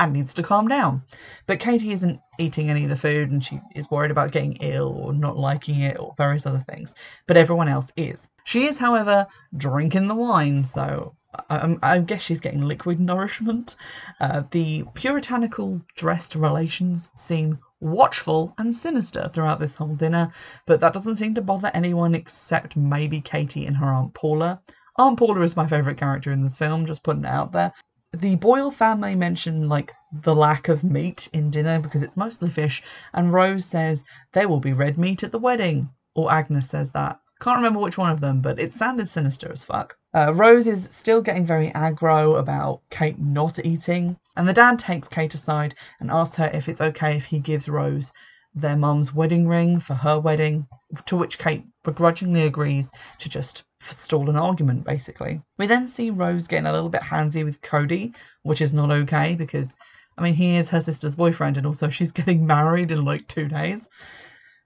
and 0.00 0.14
needs 0.14 0.32
to 0.34 0.42
calm 0.42 0.66
down. 0.66 1.02
But 1.46 1.60
Katie 1.60 1.92
isn't 1.92 2.20
eating 2.38 2.70
any 2.70 2.84
of 2.84 2.90
the 2.90 2.96
food 2.96 3.30
and 3.30 3.44
she 3.44 3.60
is 3.74 3.90
worried 3.90 4.10
about 4.10 4.32
getting 4.32 4.56
ill 4.60 4.88
or 4.88 5.12
not 5.12 5.36
liking 5.36 5.80
it 5.80 6.00
or 6.00 6.14
various 6.16 6.46
other 6.46 6.64
things. 6.70 6.94
But 7.26 7.36
everyone 7.36 7.68
else 7.68 7.92
is. 7.96 8.26
She 8.44 8.66
is, 8.66 8.78
however, 8.78 9.26
drinking 9.56 10.08
the 10.08 10.14
wine, 10.14 10.64
so 10.64 11.14
I, 11.50 11.76
I, 11.82 11.98
guess 11.98 12.22
she's 12.22 12.40
getting 12.40 12.62
liquid 12.62 12.98
nourishment. 12.98 13.76
Uh, 14.20 14.42
the 14.50 14.84
puritanical 14.94 15.82
dressed 15.94 16.34
relations 16.34 17.12
seem 17.14 17.58
watchful 17.80 18.54
and 18.58 18.74
sinister 18.74 19.30
throughout 19.32 19.58
this 19.58 19.74
whole 19.74 19.94
dinner, 19.94 20.32
but 20.66 20.80
that 20.80 20.92
doesn't 20.92 21.16
seem 21.16 21.34
to 21.34 21.42
bother 21.42 21.70
anyone 21.74 22.14
except 22.14 22.76
maybe 22.76 23.20
Katie 23.20 23.66
and 23.66 23.76
her 23.76 23.86
Aunt 23.86 24.14
Paula. 24.14 24.60
Aunt 24.96 25.18
Paula 25.18 25.40
is 25.40 25.56
my 25.56 25.66
favourite 25.66 25.98
character 25.98 26.30
in 26.30 26.42
this 26.42 26.56
film, 26.56 26.86
just 26.86 27.02
putting 27.02 27.24
it 27.24 27.28
out 27.28 27.52
there. 27.52 27.72
The 28.12 28.36
Boyle 28.36 28.70
family 28.70 29.14
mention 29.14 29.68
like 29.68 29.94
the 30.12 30.34
lack 30.34 30.68
of 30.68 30.82
meat 30.82 31.28
in 31.32 31.48
dinner 31.50 31.78
because 31.78 32.02
it's 32.02 32.16
mostly 32.16 32.50
fish, 32.50 32.82
and 33.12 33.32
Rose 33.32 33.64
says 33.64 34.04
there 34.32 34.48
will 34.48 34.60
be 34.60 34.72
red 34.72 34.98
meat 34.98 35.22
at 35.22 35.30
the 35.30 35.38
wedding, 35.38 35.88
or 36.14 36.32
Agnes 36.32 36.68
says 36.68 36.90
that. 36.90 37.20
Can't 37.40 37.56
remember 37.56 37.80
which 37.80 37.96
one 37.96 38.10
of 38.10 38.20
them, 38.20 38.42
but 38.42 38.60
it 38.60 38.74
sounded 38.74 39.08
sinister 39.08 39.50
as 39.50 39.64
fuck. 39.64 39.96
Uh, 40.12 40.34
Rose 40.34 40.66
is 40.66 40.88
still 40.90 41.22
getting 41.22 41.46
very 41.46 41.70
aggro 41.70 42.38
about 42.38 42.82
Kate 42.90 43.18
not 43.18 43.64
eating, 43.64 44.18
and 44.36 44.46
the 44.46 44.52
dad 44.52 44.78
takes 44.78 45.08
Kate 45.08 45.34
aside 45.34 45.74
and 46.00 46.10
asks 46.10 46.36
her 46.36 46.50
if 46.52 46.68
it's 46.68 46.82
okay 46.82 47.16
if 47.16 47.24
he 47.24 47.38
gives 47.38 47.66
Rose 47.66 48.12
their 48.54 48.76
mum's 48.76 49.14
wedding 49.14 49.48
ring 49.48 49.80
for 49.80 49.94
her 49.94 50.20
wedding, 50.20 50.66
to 51.06 51.16
which 51.16 51.38
Kate 51.38 51.64
begrudgingly 51.82 52.42
agrees 52.42 52.90
to 53.18 53.28
just 53.30 53.62
forestall 53.80 54.28
an 54.28 54.36
argument, 54.36 54.84
basically. 54.84 55.40
We 55.56 55.66
then 55.66 55.86
see 55.86 56.10
Rose 56.10 56.46
getting 56.46 56.66
a 56.66 56.72
little 56.72 56.90
bit 56.90 57.02
handsy 57.02 57.42
with 57.42 57.62
Cody, 57.62 58.12
which 58.42 58.60
is 58.60 58.74
not 58.74 58.90
okay 58.90 59.34
because, 59.34 59.76
I 60.18 60.22
mean, 60.22 60.34
he 60.34 60.58
is 60.58 60.68
her 60.68 60.80
sister's 60.80 61.14
boyfriend 61.14 61.56
and 61.56 61.66
also 61.66 61.88
she's 61.88 62.12
getting 62.20 62.46
married 62.46 62.90
in 62.90 63.00
like 63.00 63.26
two 63.28 63.48
days. 63.48 63.88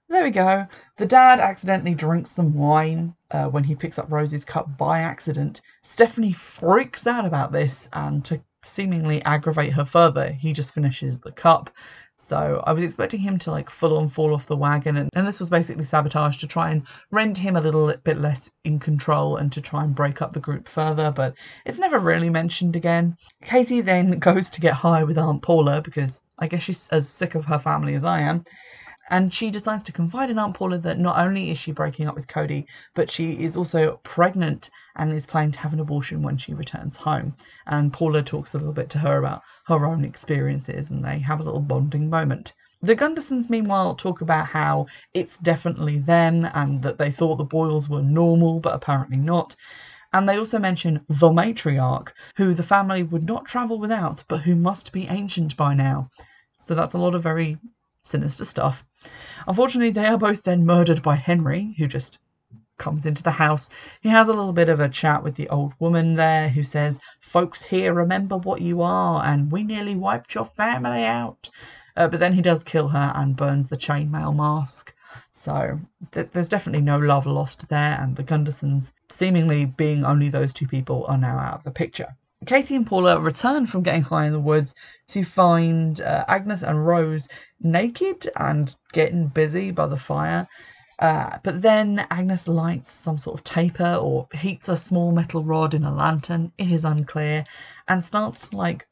There 0.07 0.23
we 0.23 0.29
go. 0.29 0.67
The 0.97 1.07
dad 1.07 1.39
accidentally 1.39 1.95
drinks 1.95 2.29
some 2.29 2.53
wine 2.53 3.15
uh, 3.31 3.45
when 3.45 3.63
he 3.63 3.75
picks 3.75 3.97
up 3.97 4.11
Rose's 4.11 4.45
cup 4.45 4.77
by 4.77 4.99
accident. 4.99 5.61
Stephanie 5.81 6.31
freaks 6.31 7.07
out 7.07 7.25
about 7.25 7.51
this, 7.51 7.89
and 7.91 8.23
to 8.25 8.39
seemingly 8.63 9.23
aggravate 9.25 9.73
her 9.73 9.83
further, 9.83 10.31
he 10.31 10.53
just 10.53 10.73
finishes 10.73 11.19
the 11.19 11.31
cup. 11.31 11.71
So 12.17 12.63
I 12.67 12.71
was 12.71 12.83
expecting 12.83 13.19
him 13.19 13.39
to 13.39 13.51
like 13.51 13.67
full 13.67 13.97
on 13.97 14.07
fall 14.07 14.35
off 14.35 14.45
the 14.45 14.55
wagon, 14.55 14.97
and, 14.97 15.09
and 15.15 15.27
this 15.27 15.39
was 15.39 15.49
basically 15.49 15.85
sabotage 15.85 16.37
to 16.37 16.47
try 16.47 16.69
and 16.69 16.83
render 17.09 17.41
him 17.41 17.55
a 17.55 17.61
little 17.61 17.91
bit 18.03 18.19
less 18.19 18.51
in 18.63 18.77
control 18.77 19.37
and 19.37 19.51
to 19.53 19.59
try 19.59 19.83
and 19.83 19.95
break 19.95 20.21
up 20.21 20.33
the 20.33 20.39
group 20.39 20.67
further, 20.67 21.09
but 21.09 21.33
it's 21.65 21.79
never 21.79 21.97
really 21.97 22.29
mentioned 22.29 22.75
again. 22.75 23.17
Katie 23.43 23.81
then 23.81 24.11
goes 24.19 24.51
to 24.51 24.61
get 24.61 24.75
high 24.75 25.03
with 25.03 25.17
Aunt 25.17 25.41
Paula 25.41 25.81
because 25.81 26.21
I 26.37 26.47
guess 26.47 26.61
she's 26.61 26.87
as 26.89 27.09
sick 27.09 27.33
of 27.33 27.45
her 27.45 27.59
family 27.59 27.95
as 27.95 28.03
I 28.03 28.19
am 28.21 28.45
and 29.09 29.33
she 29.33 29.51
decides 29.51 29.83
to 29.83 29.91
confide 29.91 30.29
in 30.29 30.39
Aunt 30.39 30.55
Paula 30.55 30.77
that 30.79 30.99
not 30.99 31.17
only 31.17 31.51
is 31.51 31.57
she 31.57 31.71
breaking 31.71 32.07
up 32.07 32.15
with 32.15 32.27
Cody, 32.27 32.65
but 32.93 33.11
she 33.11 33.33
is 33.33 33.55
also 33.55 33.99
pregnant 34.03 34.69
and 34.95 35.13
is 35.13 35.27
planning 35.27 35.51
to 35.51 35.59
have 35.59 35.73
an 35.73 35.79
abortion 35.79 36.23
when 36.23 36.37
she 36.37 36.53
returns 36.53 36.95
home. 36.95 37.35
And 37.67 37.93
Paula 37.93 38.23
talks 38.23 38.53
a 38.53 38.57
little 38.57 38.73
bit 38.73 38.89
to 38.91 38.99
her 38.99 39.19
about 39.19 39.43
her 39.67 39.85
own 39.85 40.03
experiences 40.03 40.89
and 40.89 41.05
they 41.05 41.19
have 41.19 41.39
a 41.39 41.43
little 41.43 41.59
bonding 41.59 42.09
moment. 42.09 42.53
The 42.81 42.95
Gundersons, 42.95 43.49
meanwhile, 43.49 43.95
talk 43.95 44.21
about 44.21 44.47
how 44.47 44.87
it's 45.13 45.37
definitely 45.37 45.99
them 45.99 46.49
and 46.53 46.81
that 46.81 46.97
they 46.97 47.11
thought 47.11 47.37
the 47.37 47.43
Boyles 47.43 47.87
were 47.87 48.01
normal, 48.01 48.59
but 48.59 48.73
apparently 48.73 49.17
not. 49.17 49.55
And 50.13 50.27
they 50.27 50.37
also 50.37 50.59
mention 50.59 51.03
the 51.07 51.29
matriarch, 51.29 52.13
who 52.37 52.53
the 52.53 52.63
family 52.63 53.03
would 53.03 53.23
not 53.23 53.45
travel 53.45 53.79
without, 53.79 54.23
but 54.27 54.41
who 54.41 54.55
must 54.55 54.91
be 54.91 55.07
ancient 55.07 55.57
by 55.57 55.73
now. 55.73 56.09
So 56.57 56.73
that's 56.73 56.93
a 56.93 56.97
lot 56.97 57.15
of 57.15 57.23
very 57.23 57.57
sinister 58.01 58.45
stuff. 58.45 58.85
Unfortunately, 59.47 59.91
they 59.91 60.07
are 60.07 60.17
both 60.17 60.43
then 60.43 60.65
murdered 60.65 61.01
by 61.01 61.15
Henry, 61.15 61.75
who 61.77 61.87
just 61.87 62.19
comes 62.77 63.05
into 63.05 63.23
the 63.23 63.31
house. 63.31 63.69
He 64.01 64.09
has 64.09 64.27
a 64.27 64.33
little 64.33 64.53
bit 64.53 64.69
of 64.69 64.79
a 64.79 64.89
chat 64.89 65.23
with 65.23 65.35
the 65.35 65.49
old 65.49 65.73
woman 65.79 66.15
there 66.15 66.49
who 66.49 66.63
says, 66.63 66.99
Folks 67.19 67.63
here 67.63 67.93
remember 67.93 68.37
what 68.37 68.61
you 68.61 68.81
are, 68.81 69.23
and 69.23 69.51
we 69.51 69.63
nearly 69.63 69.95
wiped 69.95 70.35
your 70.35 70.45
family 70.45 71.03
out. 71.03 71.49
Uh, 71.95 72.07
but 72.07 72.19
then 72.19 72.33
he 72.33 72.41
does 72.41 72.63
kill 72.63 72.89
her 72.89 73.13
and 73.15 73.37
burns 73.37 73.69
the 73.69 73.77
chainmail 73.77 74.35
mask. 74.35 74.93
So 75.31 75.79
th- 76.11 76.29
there's 76.33 76.49
definitely 76.49 76.81
no 76.81 76.97
love 76.97 77.25
lost 77.25 77.69
there, 77.69 77.97
and 78.01 78.15
the 78.15 78.23
Gundersons, 78.23 78.91
seemingly 79.09 79.65
being 79.65 80.03
only 80.03 80.29
those 80.29 80.51
two 80.51 80.67
people, 80.67 81.05
are 81.07 81.17
now 81.17 81.37
out 81.37 81.55
of 81.55 81.63
the 81.63 81.71
picture. 81.71 82.17
Katie 82.45 82.75
and 82.75 82.85
Paula 82.85 83.19
return 83.19 83.65
from 83.65 83.83
getting 83.83 84.03
high 84.03 84.25
in 84.25 84.33
the 84.33 84.39
woods 84.39 84.75
to 85.07 85.23
find 85.23 86.01
uh, 86.01 86.25
Agnes 86.27 86.63
and 86.63 86.85
Rose 86.85 87.27
naked 87.59 88.29
and 88.37 88.75
getting 88.93 89.27
busy 89.27 89.71
by 89.71 89.87
the 89.87 89.97
fire. 89.97 90.47
Uh, 90.99 91.37
but 91.43 91.61
then 91.61 92.05
Agnes 92.09 92.47
lights 92.47 92.89
some 92.91 93.17
sort 93.17 93.37
of 93.37 93.43
taper 93.43 93.95
or 93.95 94.27
heats 94.33 94.69
a 94.69 94.77
small 94.77 95.11
metal 95.11 95.43
rod 95.43 95.73
in 95.73 95.83
a 95.83 95.93
lantern, 95.93 96.51
it 96.57 96.71
is 96.71 96.85
unclear, 96.85 97.43
and 97.87 98.01
starts 98.01 98.47
to 98.47 98.55
like 98.55 98.87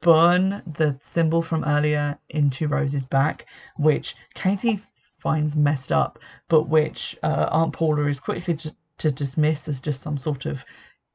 burn 0.00 0.62
the 0.66 0.98
symbol 1.02 1.42
from 1.42 1.64
earlier 1.64 2.18
into 2.30 2.68
Rose's 2.68 3.06
back, 3.06 3.46
which 3.76 4.16
Katie 4.34 4.80
finds 5.18 5.56
messed 5.56 5.92
up, 5.92 6.18
but 6.48 6.68
which 6.68 7.16
uh, 7.22 7.48
Aunt 7.50 7.72
Paula 7.72 8.06
is 8.06 8.20
quickly 8.20 8.54
to, 8.54 8.74
to 8.98 9.10
dismiss 9.10 9.68
as 9.68 9.80
just 9.80 10.02
some 10.02 10.18
sort 10.18 10.46
of 10.46 10.64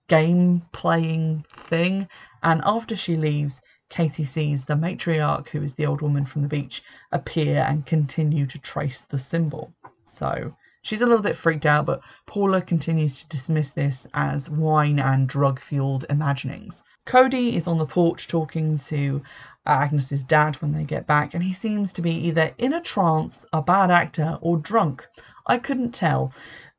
game 0.09 0.63
playing 0.73 1.45
thing. 1.49 2.09
And 2.43 2.61
after 2.65 2.95
she 2.97 3.15
leaves, 3.15 3.61
Katie 3.89 4.25
sees 4.25 4.65
the 4.65 4.75
matriarch, 4.75 5.47
who 5.49 5.63
is 5.63 5.73
the 5.75 5.85
old 5.85 6.01
woman 6.01 6.25
from 6.25 6.41
the 6.41 6.47
beach, 6.47 6.83
appear 7.11 7.65
and 7.67 7.85
continue 7.85 8.45
to 8.45 8.59
trace 8.59 9.01
the 9.01 9.17
symbol. 9.17 9.73
So 10.03 10.53
she's 10.81 11.01
a 11.01 11.05
little 11.05 11.23
bit 11.23 11.35
freaked 11.35 11.65
out, 11.65 11.85
but 11.85 12.01
Paula 12.25 12.61
continues 12.61 13.19
to 13.19 13.27
dismiss 13.27 13.71
this 13.71 14.05
as 14.13 14.49
wine 14.49 14.99
and 14.99 15.27
drug 15.27 15.59
fueled 15.59 16.05
imaginings. 16.09 16.83
Cody 17.05 17.55
is 17.55 17.67
on 17.67 17.77
the 17.77 17.85
porch 17.85 18.27
talking 18.27 18.77
to 18.77 19.21
Agnes's 19.65 20.23
dad 20.23 20.55
when 20.61 20.71
they 20.71 20.83
get 20.83 21.05
back, 21.07 21.33
and 21.33 21.43
he 21.43 21.53
seems 21.53 21.91
to 21.93 22.01
be 22.01 22.11
either 22.11 22.51
in 22.57 22.73
a 22.73 22.81
trance, 22.81 23.45
a 23.53 23.61
bad 23.61 23.91
actor, 23.91 24.37
or 24.41 24.57
drunk. 24.57 25.07
I 25.47 25.57
couldn't 25.57 25.93
tell. 25.93 26.31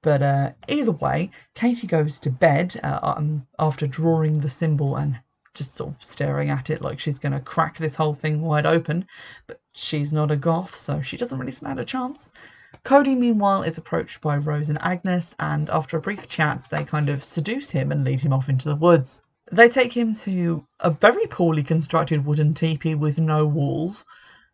But 0.03 0.23
uh, 0.23 0.53
either 0.67 0.93
way, 0.93 1.31
Katie 1.55 1.87
goes 1.87 2.19
to 2.21 2.31
bed 2.31 2.81
uh, 2.83 3.01
um, 3.03 3.47
after 3.59 3.87
drawing 3.87 4.41
the 4.41 4.49
symbol 4.49 4.97
and 4.97 5.21
just 5.53 5.75
sort 5.75 5.95
of 5.95 6.05
staring 6.05 6.49
at 6.49 6.71
it 6.71 6.81
like 6.81 6.99
she's 6.99 7.19
going 7.19 7.33
to 7.33 7.41
crack 7.41 7.77
this 7.77 7.97
whole 7.97 8.15
thing 8.15 8.41
wide 8.41 8.65
open. 8.65 9.07
But 9.47 9.61
she's 9.75 10.13
not 10.13 10.31
a 10.31 10.37
goth, 10.37 10.75
so 10.75 11.03
she 11.03 11.19
doesn't 11.19 11.39
really 11.39 11.53
stand 11.53 11.79
a 11.79 11.85
chance. 11.85 12.31
Cody, 12.83 13.15
meanwhile, 13.15 13.63
is 13.63 13.77
approached 13.77 14.23
by 14.23 14.39
Rose 14.39 14.71
and 14.71 14.81
Agnes, 14.81 15.35
and 15.39 15.69
after 15.69 15.99
a 15.99 16.01
brief 16.01 16.29
chat, 16.29 16.65
they 16.71 16.85
kind 16.85 17.11
of 17.11 17.23
seduce 17.23 17.69
him 17.71 17.93
and 17.93 18.05
lead 18.05 18.21
him 18.21 18.33
off 18.33 18.49
into 18.49 18.69
the 18.69 18.77
woods. 18.77 19.23
They 19.53 19.69
take 19.69 19.93
him 19.93 20.15
to 20.15 20.65
a 20.79 20.91
very 20.91 21.27
poorly 21.27 21.63
constructed 21.63 22.25
wooden 22.25 22.55
teepee 22.55 22.95
with 22.95 23.19
no 23.19 23.45
walls, 23.45 24.07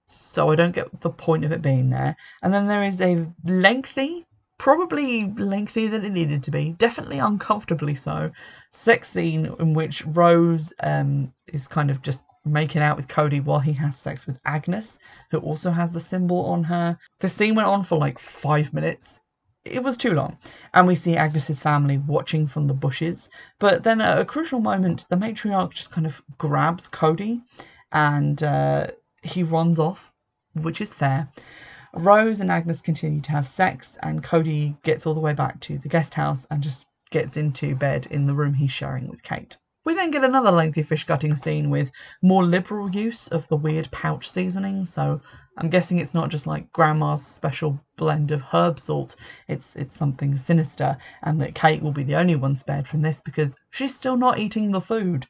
so 0.06 0.50
I 0.50 0.56
don't 0.56 0.74
get 0.74 1.02
the 1.02 1.10
point 1.10 1.44
of 1.44 1.52
it 1.52 1.62
being 1.62 1.90
there. 1.90 2.16
And 2.42 2.52
then 2.52 2.66
there 2.66 2.82
is 2.82 3.00
a 3.00 3.26
lengthy 3.44 4.26
probably 4.58 5.32
lengthier 5.32 5.88
than 5.88 6.04
it 6.04 6.10
needed 6.10 6.42
to 6.44 6.50
be, 6.50 6.74
definitely 6.78 7.18
uncomfortably 7.18 7.94
so. 7.94 8.30
Sex 8.72 9.10
scene 9.10 9.46
in 9.58 9.74
which 9.74 10.04
Rose 10.06 10.72
um, 10.80 11.32
is 11.48 11.66
kind 11.66 11.90
of 11.90 12.02
just 12.02 12.22
making 12.44 12.82
out 12.82 12.96
with 12.96 13.08
Cody 13.08 13.40
while 13.40 13.58
he 13.60 13.72
has 13.72 13.98
sex 13.98 14.26
with 14.26 14.40
Agnes, 14.44 14.98
who 15.30 15.38
also 15.38 15.70
has 15.70 15.90
the 15.90 16.00
symbol 16.00 16.46
on 16.46 16.64
her. 16.64 16.98
The 17.20 17.28
scene 17.28 17.54
went 17.54 17.68
on 17.68 17.82
for 17.82 17.98
like 17.98 18.18
five 18.18 18.72
minutes. 18.72 19.20
It 19.64 19.82
was 19.82 19.96
too 19.96 20.12
long, 20.12 20.38
and 20.74 20.86
we 20.86 20.94
see 20.94 21.16
Agnes's 21.16 21.58
family 21.58 21.98
watching 21.98 22.46
from 22.46 22.68
the 22.68 22.74
bushes. 22.74 23.28
But 23.58 23.82
then, 23.82 24.00
at 24.00 24.18
a 24.18 24.24
crucial 24.24 24.60
moment, 24.60 25.06
the 25.10 25.16
matriarch 25.16 25.72
just 25.72 25.90
kind 25.90 26.06
of 26.06 26.22
grabs 26.38 26.86
Cody, 26.86 27.42
and 27.90 28.40
uh, 28.44 28.86
he 29.22 29.42
runs 29.42 29.80
off, 29.80 30.12
which 30.54 30.80
is 30.80 30.94
fair. 30.94 31.28
Rose 31.94 32.40
and 32.40 32.50
Agnes 32.50 32.80
continue 32.80 33.20
to 33.20 33.30
have 33.30 33.46
sex, 33.46 33.96
and 34.02 34.22
Cody 34.22 34.76
gets 34.82 35.06
all 35.06 35.14
the 35.14 35.20
way 35.20 35.32
back 35.32 35.60
to 35.60 35.78
the 35.78 35.88
guest 35.88 36.14
house 36.14 36.46
and 36.50 36.62
just 36.62 36.86
gets 37.10 37.36
into 37.36 37.74
bed 37.74 38.06
in 38.10 38.26
the 38.26 38.34
room 38.34 38.54
he's 38.54 38.72
sharing 38.72 39.08
with 39.08 39.22
Kate. 39.22 39.56
We 39.84 39.94
then 39.94 40.10
get 40.10 40.24
another 40.24 40.50
lengthy 40.50 40.82
fish 40.82 41.04
gutting 41.04 41.36
scene 41.36 41.70
with 41.70 41.92
more 42.20 42.44
liberal 42.44 42.90
use 42.90 43.28
of 43.28 43.46
the 43.46 43.56
weird 43.56 43.88
pouch 43.92 44.28
seasoning, 44.28 44.84
so 44.84 45.20
I'm 45.58 45.70
guessing 45.70 45.98
it's 45.98 46.12
not 46.12 46.28
just 46.28 46.44
like 46.44 46.72
grandma's 46.72 47.24
special 47.24 47.78
blend 47.96 48.32
of 48.32 48.42
herb 48.42 48.80
salt, 48.80 49.14
it's 49.46 49.76
it's 49.76 49.94
something 49.94 50.36
sinister, 50.36 50.96
and 51.22 51.40
that 51.40 51.54
Kate 51.54 51.82
will 51.82 51.92
be 51.92 52.02
the 52.02 52.16
only 52.16 52.34
one 52.34 52.56
spared 52.56 52.88
from 52.88 53.02
this 53.02 53.20
because 53.20 53.54
she's 53.70 53.94
still 53.94 54.16
not 54.16 54.40
eating 54.40 54.72
the 54.72 54.80
food 54.80 55.28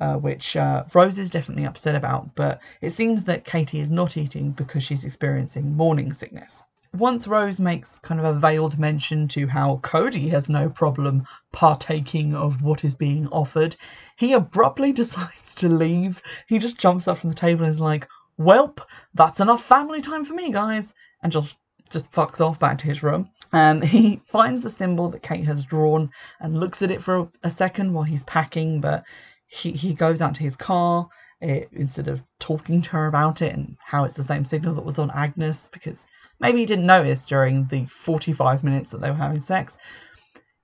uh, 0.00 0.14
which 0.16 0.56
uh, 0.56 0.84
Rose 0.94 1.18
is 1.18 1.30
definitely 1.30 1.64
upset 1.64 1.94
about, 1.94 2.34
but 2.34 2.60
it 2.80 2.90
seems 2.90 3.24
that 3.24 3.44
Katie 3.44 3.80
is 3.80 3.90
not 3.90 4.16
eating 4.16 4.50
because 4.52 4.82
she's 4.82 5.04
experiencing 5.04 5.76
morning 5.76 6.12
sickness. 6.12 6.62
Once 6.92 7.26
Rose 7.28 7.60
makes 7.60 7.98
kind 7.98 8.20
of 8.20 8.24
a 8.24 8.38
veiled 8.38 8.78
mention 8.78 9.28
to 9.28 9.46
how 9.46 9.78
Cody 9.82 10.28
has 10.28 10.48
no 10.48 10.68
problem 10.70 11.26
partaking 11.52 12.34
of 12.34 12.62
what 12.62 12.84
is 12.84 12.94
being 12.94 13.28
offered, 13.28 13.76
he 14.16 14.32
abruptly 14.32 14.92
decides 14.94 15.54
to 15.56 15.68
leave. 15.68 16.22
He 16.46 16.58
just 16.58 16.78
jumps 16.78 17.06
up 17.06 17.18
from 17.18 17.30
the 17.30 17.36
table 17.36 17.64
and 17.64 17.70
is 17.70 17.80
like, 17.80 18.08
Welp, 18.38 18.80
that's 19.14 19.40
enough 19.40 19.64
family 19.64 20.00
time 20.00 20.24
for 20.24 20.34
me, 20.34 20.50
guys, 20.52 20.94
and 21.22 21.32
just 21.32 21.56
just 21.88 22.10
fucks 22.10 22.40
off 22.40 22.58
back 22.58 22.78
to 22.78 22.86
his 22.86 23.02
room. 23.02 23.30
Um, 23.52 23.80
he 23.96 24.20
finds 24.24 24.60
the 24.60 24.70
symbol 24.70 25.08
that 25.10 25.22
Kate 25.22 25.44
has 25.44 25.64
drawn 25.64 26.10
and 26.40 26.58
looks 26.58 26.82
at 26.82 26.90
it 26.90 27.02
for 27.02 27.28
a 27.42 27.50
second 27.50 27.92
while 27.92 28.04
he's 28.04 28.24
packing, 28.24 28.80
but 28.80 29.04
he, 29.46 29.72
he 29.72 29.94
goes 29.94 30.20
out 30.20 30.34
to 30.34 30.42
his 30.42 30.56
car 30.56 31.08
it, 31.40 31.64
eh, 31.64 31.64
instead 31.72 32.08
of 32.08 32.22
talking 32.38 32.80
to 32.82 32.90
her 32.90 33.06
about 33.06 33.42
it 33.42 33.54
and 33.54 33.76
how 33.84 34.04
it's 34.04 34.16
the 34.16 34.22
same 34.22 34.44
signal 34.44 34.74
that 34.74 34.84
was 34.84 34.98
on 34.98 35.10
Agnes 35.10 35.68
because 35.72 36.06
maybe 36.40 36.60
he 36.60 36.66
didn't 36.66 36.86
notice 36.86 37.24
during 37.24 37.66
the 37.66 37.84
45 37.86 38.64
minutes 38.64 38.90
that 38.90 39.00
they 39.00 39.10
were 39.10 39.16
having 39.16 39.40
sex. 39.40 39.76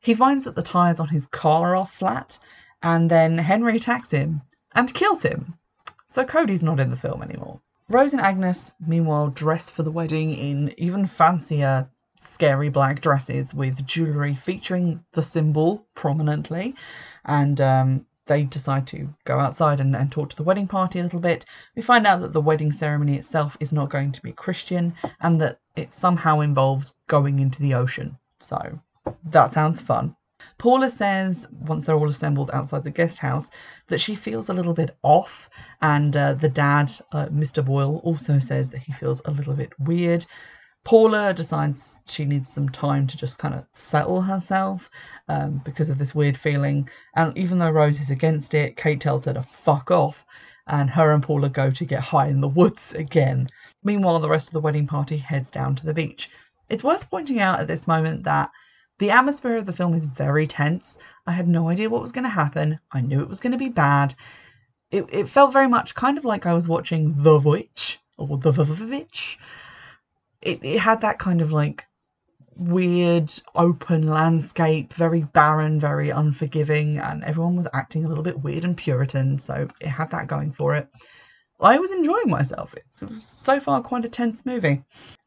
He 0.01 0.15
finds 0.15 0.45
that 0.45 0.57
the 0.57 0.63
tyres 0.63 1.01
on 1.01 1.09
his 1.09 1.27
car 1.27 1.77
are 1.77 1.87
flat 1.87 2.39
and 2.83 3.11
then 3.11 3.39
Henry 3.39 3.77
attacks 3.77 4.11
him 4.11 4.43
and 4.75 4.93
kills 4.93 5.23
him. 5.23 5.55
So 6.09 6.25
Cody's 6.25 6.63
not 6.63 6.81
in 6.81 6.91
the 6.91 6.97
film 6.97 7.23
anymore. 7.23 7.61
Rose 7.89 8.13
and 8.13 8.23
Agnes, 8.23 8.73
meanwhile, 8.87 9.29
dress 9.29 9.71
for 9.71 9.83
the 9.83 9.91
wedding 9.91 10.33
in 10.33 10.75
even 10.79 11.07
fancier, 11.07 11.89
scary 12.21 12.69
black 12.69 13.01
dresses 13.01 13.55
with 13.55 13.87
jewellery 13.87 14.35
featuring 14.35 15.05
the 15.13 15.23
symbol 15.23 15.87
prominently. 15.95 16.75
And 17.25 17.61
um, 17.61 18.07
they 18.27 18.45
decide 18.45 18.87
to 18.89 19.13
go 19.25 19.39
outside 19.39 19.81
and, 19.81 19.97
and 19.97 20.11
talk 20.13 20.31
to 20.31 20.37
the 20.37 20.43
wedding 20.43 20.69
party 20.69 20.99
a 20.99 21.03
little 21.03 21.21
bit. 21.21 21.45
We 21.75 21.83
find 21.83 22.07
out 22.07 22.21
that 22.21 22.33
the 22.33 22.41
wedding 22.41 22.73
ceremony 22.73 23.17
itself 23.17 23.57
is 23.61 23.73
not 23.73 23.91
going 23.91 24.13
to 24.13 24.23
be 24.23 24.33
Christian 24.33 24.95
and 25.21 25.41
that 25.41 25.59
it 25.77 25.91
somehow 25.91 26.41
involves 26.41 26.95
going 27.09 27.39
into 27.39 27.61
the 27.61 27.75
ocean. 27.75 28.19
So 28.39 28.81
that 29.25 29.51
sounds 29.53 29.81
fun. 29.81 30.17
Paula 30.59 30.91
says, 30.91 31.49
once 31.51 31.87
they're 31.87 31.97
all 31.97 32.09
assembled 32.09 32.51
outside 32.53 32.85
the 32.85 32.91
guest 32.91 33.19
house, 33.19 33.51
that 33.89 33.99
she 33.99 34.15
feels 34.15 34.49
a 34.49 34.55
little 34.55 34.75
bit 34.75 34.97
off, 35.03 35.51
and 35.81 36.17
uh, 36.17 36.35
the 36.35 36.49
dad, 36.49 36.91
uh, 37.13 37.27
Mr. 37.27 37.65
Boyle, 37.65 38.01
also 38.05 38.39
says 38.39 38.71
that 38.71 38.83
he 38.83 38.93
feels 38.93 39.21
a 39.25 39.31
little 39.33 39.55
bit 39.55 39.73
weird. 39.81 40.25
Paula 40.85 41.33
decides 41.33 42.01
she 42.09 42.25
needs 42.25 42.53
some 42.53 42.69
time 42.69 43.07
to 43.07 43.17
just 43.17 43.39
kind 43.39 43.55
of 43.55 43.65
settle 43.71 44.21
herself 44.21 44.91
um, 45.29 45.61
because 45.65 45.89
of 45.89 45.99
this 45.99 46.15
weird 46.15 46.37
feeling. 46.37 46.89
And 47.15 47.37
even 47.39 47.59
though 47.59 47.71
Rose 47.71 48.01
is 48.01 48.11
against 48.11 48.53
it, 48.53 48.77
Kate 48.77 49.01
tells 49.01 49.25
her 49.25 49.33
to 49.33 49.45
fuck 49.45 49.93
off, 49.93 50.27
and 50.67 50.91
her 50.91 51.13
and 51.13 51.23
Paula 51.23 51.49
go 51.49 51.71
to 51.71 51.85
get 51.85 52.01
high 52.01 52.27
in 52.27 52.41
the 52.41 52.49
woods 52.49 52.93
again. 52.95 53.49
Meanwhile, 53.85 54.19
the 54.19 54.29
rest 54.29 54.49
of 54.49 54.55
the 54.55 54.61
wedding 54.61 54.89
party 54.89 55.19
heads 55.19 55.51
down 55.51 55.77
to 55.77 55.87
the 55.87 55.95
beach. 55.95 56.31
It's 56.69 56.85
worth 56.85 57.09
pointing 57.11 57.39
out 57.39 57.61
at 57.61 57.69
this 57.69 57.87
moment 57.87 58.25
that 58.25 58.51
the 58.99 59.11
atmosphere 59.11 59.57
of 59.57 59.67
the 59.67 59.73
film 59.73 59.95
is 59.95 60.05
very 60.05 60.47
tense. 60.49 60.99
I 61.27 61.33
had 61.33 61.47
no 61.47 61.69
idea 61.69 61.91
what 61.91 62.03
was 62.03 62.13
going 62.13 62.25
to 62.25 62.31
happen. 62.31 62.81
I 62.91 63.01
knew 63.03 63.21
it 63.21 63.29
was 63.29 63.41
going 63.41 63.53
to 63.53 63.59
be 63.59 63.69
bad. 63.69 64.15
It, 64.91 65.07
it 65.11 65.29
felt 65.29 65.53
very 65.53 65.69
much 65.69 65.95
kind 65.95 66.19
of 66.19 66.25
like 66.25 66.45
I 66.45 66.55
was 66.55 66.67
watching 66.67 67.15
The 67.23 67.39
Witch 67.39 68.01
or 68.19 68.37
The 68.37 68.53
Witch 68.89 69.39
it, 70.43 70.61
it 70.63 70.79
had 70.79 71.01
that 71.01 71.19
kind 71.19 71.41
of 71.41 71.53
like 71.53 71.87
weird 72.57 73.33
open 73.55 74.07
landscape, 74.07 74.93
very 74.95 75.23
barren, 75.23 75.81
very 75.81 76.11
unforgiving, 76.11 76.99
and 76.99 77.25
everyone 77.25 77.57
was 77.57 77.69
acting 77.73 78.05
a 78.05 78.09
little 78.09 78.25
bit 78.25 78.43
weird 78.43 78.65
and 78.65 78.77
Puritan, 78.77 79.39
so 79.39 79.67
it 79.81 79.89
had 79.89 80.11
that 80.11 80.27
going 80.27 80.53
for 80.53 80.75
it. 80.75 80.89
I 81.61 81.79
was 81.79 81.93
enjoying 81.93 82.29
myself. 82.29 82.75
It 82.75 82.85
was 83.09 83.25
so 83.25 83.61
far 83.61 83.81
quite 83.83 84.05
a 84.05 84.09
tense 84.09 84.45
movie. 84.45 84.83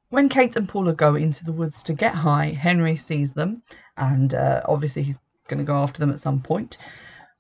When 0.10 0.30
Kate 0.30 0.56
and 0.56 0.68
Paula 0.68 0.94
go 0.94 1.16
into 1.16 1.46
the 1.46 1.54
woods 1.54 1.82
to 1.84 1.94
get 1.94 2.14
high, 2.14 2.48
Henry 2.48 2.96
sees 2.96 3.34
them, 3.34 3.64
and 3.98 4.34
uh, 4.34 4.62
obviously 4.66 5.02
he's 5.02 5.20
going 5.48 5.60
to 5.60 5.64
go 5.64 5.76
after 5.76 6.00
them 6.00 6.12
at 6.12 6.20
some 6.20 6.42
point. 6.42 6.78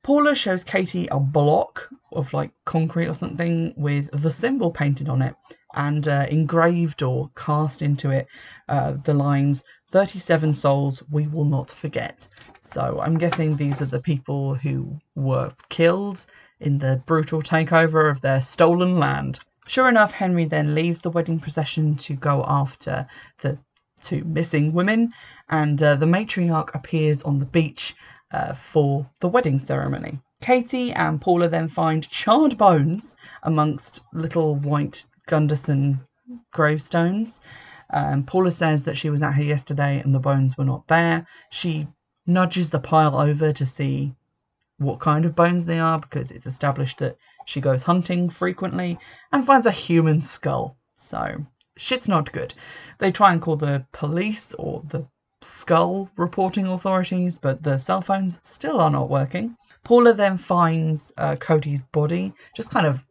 Paula 0.06 0.36
shows 0.36 0.63
Katie 0.63 1.08
a 1.08 1.20
block 1.20 1.89
of 2.12 2.32
like 2.32 2.52
concrete 2.65 3.08
or 3.08 3.15
something 3.15 3.74
with 3.76 4.08
the 4.22 4.30
symbol 4.30 4.70
painted 4.70 5.10
on 5.10 5.24
it, 5.24 5.34
and 5.74 6.08
uh, 6.08 6.28
engraved 6.30 7.02
or 7.02 7.32
cast 7.36 7.82
into 7.82 8.12
it 8.12 8.28
uh, 8.70 8.98
the 9.04 9.15
lines 9.15 9.63
37 9.89 10.54
souls 10.54 11.02
we 11.10 11.26
will 11.26 11.44
not 11.44 11.72
forget. 11.72 12.28
So 12.62 13.00
I'm 13.02 13.18
guessing 13.18 13.56
these 13.56 13.82
are 13.82 13.88
the 13.88 14.00
people 14.00 14.54
who 14.54 14.96
were 15.15 15.52
killed 15.70 16.28
in 16.60 16.78
the 16.78 17.02
brutal 17.08 17.41
takeover 17.41 18.08
of 18.08 18.22
their 18.22 18.44
stolen 18.44 19.00
land. 19.00 19.39
Sure 19.65 19.89
enough, 19.89 20.12
Henry 20.12 20.46
then 20.46 20.76
leaves 20.76 21.02
the 21.02 21.10
wedding 21.10 21.39
procession 21.39 21.96
to 21.96 22.13
go 22.13 22.46
after 22.48 23.08
the 23.39 23.58
two 24.02 24.24
missing 24.24 24.72
women, 24.72 25.12
and 25.50 25.82
uh, 25.82 25.96
the 25.96 26.06
matriarch 26.06 26.76
appears 26.76 27.24
on 27.24 27.39
the 27.39 27.46
beach 27.46 27.96
uh, 28.36 28.54
for 28.54 29.10
the 29.21 29.30
wedding 29.30 29.58
ceremony. 29.58 30.19
Katie 30.41 30.91
and 30.91 31.21
Paula 31.21 31.48
then 31.48 31.69
find 31.69 32.10
charred 32.10 32.58
bones 32.58 33.15
amongst 33.43 34.02
little 34.12 34.58
white 34.58 35.06
Gunderson 35.26 36.02
gravestones. 36.52 37.39
Um, 37.91 38.24
Paula 38.24 38.52
says 38.52 38.84
that 38.84 38.98
she 38.98 39.10
was 39.10 39.24
at 39.24 39.36
her 39.36 39.43
yesterday 39.43 40.02
and 40.04 40.13
the 40.13 40.19
bones 40.19 40.58
were 40.58 40.65
not 40.65 40.88
there. 40.88 41.26
She 41.50 41.88
nudges 42.28 42.71
the 42.71 42.80
pile 42.80 43.17
over 43.17 43.54
to 43.54 43.65
see 43.65 44.13
what 44.80 45.00
kind 45.00 45.24
of 45.24 45.36
bones 45.36 45.65
they 45.65 45.80
are 45.80 46.00
because 46.00 46.30
it's 46.32 46.45
established 46.45 46.98
that 46.98 47.15
she 47.45 47.62
goes 47.62 47.84
hunting 47.84 48.30
frequently 48.30 49.00
and 49.32 49.45
finds 49.48 49.65
a 49.65 49.71
human 49.71 50.19
skull. 50.19 50.76
So, 50.98 51.45
shit's 51.78 52.10
not 52.10 52.34
good. 52.34 52.54
They 52.98 53.12
try 53.13 53.32
and 53.32 53.41
call 53.41 53.56
the 53.56 53.86
police 53.93 54.54
or 54.56 54.84
the 54.86 55.08
skull 55.45 56.10
reporting 56.17 56.67
authorities, 56.67 57.38
but 57.38 57.63
the 57.63 57.77
cell 57.77 58.01
phones 58.01 58.41
still 58.43 58.81
are 58.81 58.89
not 58.89 59.10
working. 59.10 59.55
Paula 59.84 60.13
then 60.13 60.38
finds 60.38 61.12
uh, 61.17 61.36
Cody's 61.36 61.84
body 61.84 62.34
just 62.55 62.71
kind 62.71 62.88
of 62.88 63.03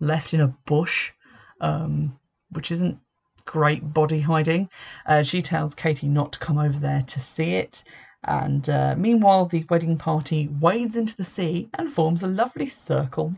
left 0.00 0.34
in 0.34 0.40
a 0.40 0.54
bush 0.66 1.12
um, 1.60 2.18
which 2.50 2.70
isn't 2.70 2.98
great 3.44 3.92
body 3.92 4.20
hiding. 4.20 4.68
Uh, 5.06 5.22
she 5.22 5.42
tells 5.42 5.74
Katie 5.74 6.08
not 6.08 6.32
to 6.32 6.38
come 6.38 6.58
over 6.58 6.78
there 6.78 7.02
to 7.02 7.20
see 7.20 7.54
it. 7.54 7.84
And 8.24 8.68
uh, 8.68 8.94
meanwhile, 8.96 9.46
the 9.46 9.64
wedding 9.68 9.98
party 9.98 10.48
wades 10.60 10.96
into 10.96 11.16
the 11.16 11.24
sea 11.24 11.68
and 11.74 11.92
forms 11.92 12.22
a 12.22 12.28
lovely 12.28 12.66
circle. 12.66 13.34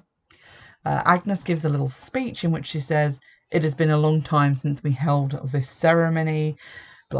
Uh, 0.84 1.02
Agnes 1.06 1.42
gives 1.42 1.64
a 1.64 1.70
little 1.70 1.88
speech 1.88 2.44
in 2.44 2.52
which 2.52 2.66
she 2.66 2.80
says, 2.80 3.20
It 3.50 3.62
has 3.62 3.74
been 3.74 3.90
a 3.90 3.98
long 3.98 4.20
time 4.20 4.54
since 4.54 4.82
we 4.82 4.92
held 4.92 5.32
this 5.50 5.70
ceremony, 5.70 6.56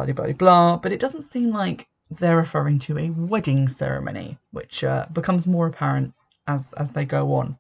blah, 0.03 0.13
blah, 0.13 0.33
blah. 0.33 0.77
But 0.77 0.93
it 0.93 1.01
doesn't 1.01 1.23
seem 1.23 1.51
like 1.51 1.87
they're 2.11 2.37
referring 2.37 2.79
to 2.81 2.99
a 2.99 3.11
wedding 3.11 3.69
ceremony, 3.69 4.39
which 4.51 4.83
uh, 4.83 5.07
becomes 5.13 5.47
more 5.47 5.67
apparent 5.67 6.13
as, 6.47 6.73
as 6.75 6.93
they 6.93 7.05
go 7.05 7.35
on. 7.35 7.57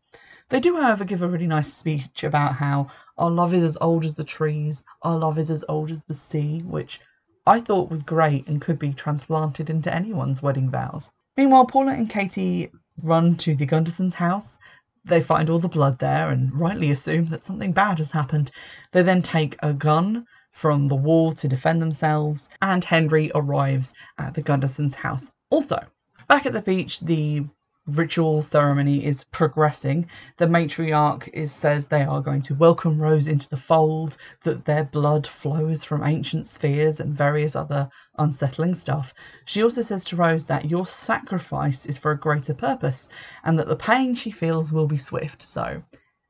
They 0.48 0.60
do, 0.60 0.76
however, 0.76 1.04
give 1.04 1.22
a 1.22 1.28
really 1.28 1.46
nice 1.46 1.72
speech 1.72 2.22
about 2.22 2.56
how 2.56 2.88
our 3.16 3.30
love 3.30 3.54
is 3.54 3.64
as 3.64 3.78
old 3.80 4.04
as 4.04 4.14
the 4.14 4.24
trees, 4.24 4.84
our 5.02 5.16
love 5.16 5.38
is 5.38 5.50
as 5.50 5.64
old 5.68 5.90
as 5.90 6.02
the 6.02 6.14
sea, 6.14 6.60
which 6.60 7.00
I 7.46 7.60
thought 7.60 7.90
was 7.90 8.02
great 8.02 8.46
and 8.46 8.60
could 8.60 8.78
be 8.78 8.92
transplanted 8.92 9.70
into 9.70 9.94
anyone's 9.94 10.42
wedding 10.42 10.70
vows. 10.70 11.10
Meanwhile, 11.36 11.66
Paula 11.66 11.92
and 11.92 12.10
Katie 12.10 12.70
run 13.02 13.36
to 13.36 13.54
the 13.54 13.66
Gundersons' 13.66 14.14
house. 14.14 14.58
They 15.04 15.22
find 15.22 15.48
all 15.48 15.58
the 15.58 15.68
blood 15.68 15.98
there 15.98 16.30
and 16.30 16.52
rightly 16.58 16.90
assume 16.90 17.26
that 17.26 17.42
something 17.42 17.72
bad 17.72 17.98
has 17.98 18.10
happened. 18.10 18.50
They 18.92 19.02
then 19.02 19.22
take 19.22 19.56
a 19.62 19.72
gun 19.72 20.26
from 20.54 20.86
the 20.86 20.94
wall 20.94 21.32
to 21.32 21.48
defend 21.48 21.82
themselves, 21.82 22.48
and 22.62 22.84
Henry 22.84 23.28
arrives 23.34 23.92
at 24.18 24.34
the 24.34 24.40
Gundersons' 24.40 24.94
house 24.94 25.32
also. 25.50 25.80
Back 26.28 26.46
at 26.46 26.52
the 26.52 26.62
beach, 26.62 27.00
the 27.00 27.44
ritual 27.88 28.40
ceremony 28.40 29.04
is 29.04 29.24
progressing. 29.24 30.06
The 30.36 30.46
matriarch 30.46 31.28
is 31.34 31.50
says 31.52 31.88
they 31.88 32.04
are 32.04 32.20
going 32.20 32.40
to 32.42 32.54
welcome 32.54 33.02
Rose 33.02 33.26
into 33.26 33.48
the 33.48 33.56
fold, 33.56 34.16
that 34.44 34.64
their 34.64 34.84
blood 34.84 35.26
flows 35.26 35.82
from 35.82 36.04
ancient 36.04 36.46
spheres 36.46 37.00
and 37.00 37.12
various 37.12 37.56
other 37.56 37.88
unsettling 38.18 38.76
stuff. 38.76 39.12
She 39.46 39.60
also 39.60 39.82
says 39.82 40.04
to 40.04 40.16
Rose 40.16 40.46
that 40.46 40.70
your 40.70 40.86
sacrifice 40.86 41.84
is 41.84 41.98
for 41.98 42.12
a 42.12 42.18
greater 42.18 42.54
purpose 42.54 43.08
and 43.42 43.58
that 43.58 43.66
the 43.66 43.76
pain 43.76 44.14
she 44.14 44.30
feels 44.30 44.72
will 44.72 44.86
be 44.86 44.98
swift. 44.98 45.42
So 45.42 45.82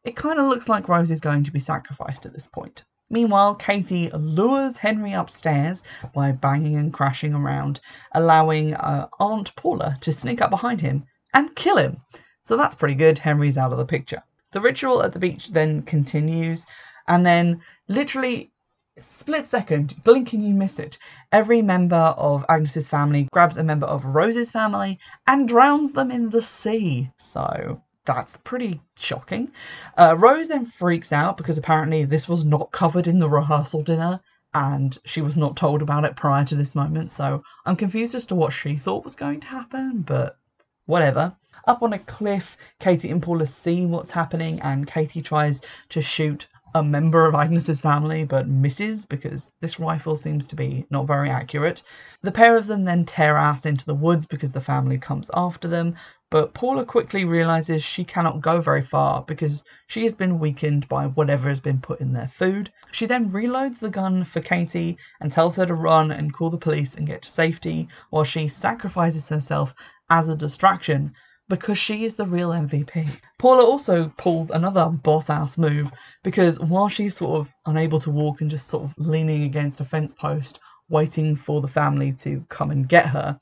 it 0.02 0.16
kind 0.16 0.38
of 0.38 0.46
looks 0.46 0.68
like 0.68 0.88
Rose 0.88 1.10
is 1.10 1.20
going 1.20 1.44
to 1.44 1.52
be 1.52 1.60
sacrificed 1.60 2.24
at 2.24 2.32
this 2.32 2.46
point. 2.46 2.84
Meanwhile, 3.10 3.56
Katie 3.56 4.10
lures 4.10 4.78
Henry 4.78 5.12
upstairs 5.12 5.84
by 6.14 6.32
banging 6.32 6.76
and 6.76 6.92
crashing 6.92 7.34
around, 7.34 7.80
allowing 8.12 8.74
uh, 8.74 9.08
Aunt 9.20 9.54
Paula 9.56 9.96
to 10.00 10.12
sneak 10.12 10.40
up 10.40 10.50
behind 10.50 10.80
him 10.80 11.04
and 11.32 11.54
kill 11.54 11.76
him. 11.76 12.00
So 12.44 12.56
that's 12.56 12.74
pretty 12.74 12.94
good. 12.94 13.18
Henry's 13.18 13.58
out 13.58 13.72
of 13.72 13.78
the 13.78 13.84
picture. 13.84 14.22
The 14.52 14.60
ritual 14.60 15.02
at 15.02 15.12
the 15.12 15.18
beach 15.18 15.48
then 15.52 15.82
continues, 15.82 16.66
and 17.08 17.26
then 17.26 17.60
literally 17.88 18.52
split 18.98 19.46
second, 19.46 20.02
blink 20.04 20.32
and 20.32 20.46
you 20.46 20.54
miss 20.54 20.78
it. 20.78 20.98
Every 21.32 21.62
member 21.62 21.96
of 21.96 22.44
Agnes's 22.48 22.88
family 22.88 23.28
grabs 23.32 23.56
a 23.56 23.62
member 23.64 23.86
of 23.86 24.04
Rose's 24.04 24.50
family 24.50 24.98
and 25.26 25.48
drowns 25.48 25.92
them 25.92 26.10
in 26.10 26.30
the 26.30 26.42
sea. 26.42 27.10
So 27.16 27.82
that's 28.04 28.36
pretty 28.36 28.80
shocking. 28.96 29.50
Uh, 29.96 30.16
Rose 30.18 30.48
then 30.48 30.66
freaks 30.66 31.12
out 31.12 31.36
because 31.36 31.58
apparently 31.58 32.04
this 32.04 32.28
was 32.28 32.44
not 32.44 32.72
covered 32.72 33.06
in 33.06 33.18
the 33.18 33.28
rehearsal 33.28 33.82
dinner 33.82 34.20
and 34.52 34.98
she 35.04 35.20
was 35.20 35.36
not 35.36 35.56
told 35.56 35.82
about 35.82 36.04
it 36.04 36.16
prior 36.16 36.44
to 36.44 36.54
this 36.54 36.74
moment. 36.74 37.10
So 37.10 37.42
I'm 37.66 37.76
confused 37.76 38.14
as 38.14 38.26
to 38.26 38.34
what 38.34 38.52
she 38.52 38.76
thought 38.76 39.04
was 39.04 39.16
going 39.16 39.40
to 39.40 39.46
happen, 39.46 40.02
but 40.02 40.38
whatever. 40.86 41.34
Up 41.66 41.82
on 41.82 41.94
a 41.94 41.98
cliff, 41.98 42.56
Katie 42.78 43.10
and 43.10 43.22
Paula 43.22 43.46
see 43.46 43.86
what's 43.86 44.10
happening, 44.10 44.60
and 44.60 44.86
Katie 44.86 45.22
tries 45.22 45.62
to 45.88 46.02
shoot 46.02 46.46
a 46.74 46.82
member 46.82 47.24
of 47.26 47.34
Agnes's 47.34 47.80
family 47.80 48.24
but 48.24 48.48
misses 48.48 49.06
because 49.06 49.52
this 49.60 49.78
rifle 49.78 50.16
seems 50.16 50.46
to 50.48 50.56
be 50.56 50.84
not 50.90 51.06
very 51.06 51.30
accurate. 51.30 51.82
The 52.22 52.32
pair 52.32 52.56
of 52.56 52.66
them 52.66 52.84
then 52.84 53.04
tear 53.04 53.36
ass 53.36 53.64
into 53.64 53.86
the 53.86 53.94
woods 53.94 54.26
because 54.26 54.50
the 54.52 54.60
family 54.60 54.98
comes 54.98 55.30
after 55.34 55.68
them, 55.68 55.94
but 56.34 56.52
Paula 56.52 56.84
quickly 56.84 57.24
realizes 57.24 57.80
she 57.84 58.02
cannot 58.02 58.40
go 58.40 58.60
very 58.60 58.82
far 58.82 59.22
because 59.22 59.62
she 59.86 60.02
has 60.02 60.16
been 60.16 60.40
weakened 60.40 60.88
by 60.88 61.06
whatever 61.06 61.48
has 61.48 61.60
been 61.60 61.78
put 61.78 62.00
in 62.00 62.12
their 62.12 62.26
food. 62.26 62.72
She 62.90 63.06
then 63.06 63.30
reloads 63.30 63.78
the 63.78 63.88
gun 63.88 64.24
for 64.24 64.40
Katie 64.40 64.98
and 65.20 65.30
tells 65.30 65.54
her 65.54 65.64
to 65.64 65.74
run 65.74 66.10
and 66.10 66.34
call 66.34 66.50
the 66.50 66.58
police 66.58 66.96
and 66.96 67.06
get 67.06 67.22
to 67.22 67.30
safety 67.30 67.86
while 68.10 68.24
she 68.24 68.48
sacrifices 68.48 69.28
herself 69.28 69.76
as 70.10 70.28
a 70.28 70.34
distraction 70.34 71.14
because 71.48 71.78
she 71.78 72.04
is 72.04 72.16
the 72.16 72.26
real 72.26 72.50
MVP. 72.50 73.08
Paula 73.38 73.62
also 73.64 74.12
pulls 74.16 74.50
another 74.50 74.86
boss 74.86 75.30
ass 75.30 75.56
move 75.56 75.92
because 76.24 76.58
while 76.58 76.88
she's 76.88 77.16
sort 77.16 77.38
of 77.38 77.54
unable 77.66 78.00
to 78.00 78.10
walk 78.10 78.40
and 78.40 78.50
just 78.50 78.66
sort 78.66 78.82
of 78.82 78.94
leaning 78.98 79.44
against 79.44 79.80
a 79.80 79.84
fence 79.84 80.12
post, 80.12 80.58
waiting 80.88 81.36
for 81.36 81.60
the 81.60 81.68
family 81.68 82.10
to 82.10 82.44
come 82.48 82.72
and 82.72 82.88
get 82.88 83.06
her, 83.06 83.38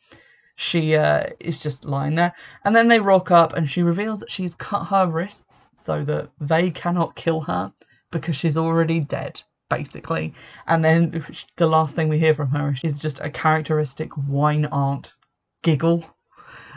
she 0.57 0.97
uh, 0.97 1.27
is 1.41 1.61
just 1.61 1.85
lying 1.85 2.15
there. 2.15 2.33
And 2.65 2.75
then 2.75 2.89
they 2.89 3.01
rock 3.01 3.31
up 3.31 3.55
and 3.55 3.69
she 3.69 3.83
reveals 3.83 4.21
that 4.21 4.31
she's 4.31 4.55
cut 4.55 4.85
her 4.85 5.07
wrists 5.07 5.71
so 5.75 6.05
that 6.05 6.31
they 6.41 6.71
cannot 6.71 7.17
kill 7.17 7.41
her 7.43 7.73
because 8.11 8.37
she's 8.37 8.57
already 8.57 9.01
dead. 9.01 9.43
Basically, 9.71 10.35
and 10.67 10.85
then 10.85 11.25
the 11.57 11.67
last 11.67 11.97
thing 11.97 12.11
we 12.11 12.19
hear 12.19 12.35
from 12.35 12.51
her 12.51 12.75
is 12.85 13.01
just 13.01 13.21
a 13.21 13.31
characteristic 13.31 14.11
wine 14.29 14.67
aunt 14.67 15.15
giggle 15.63 16.05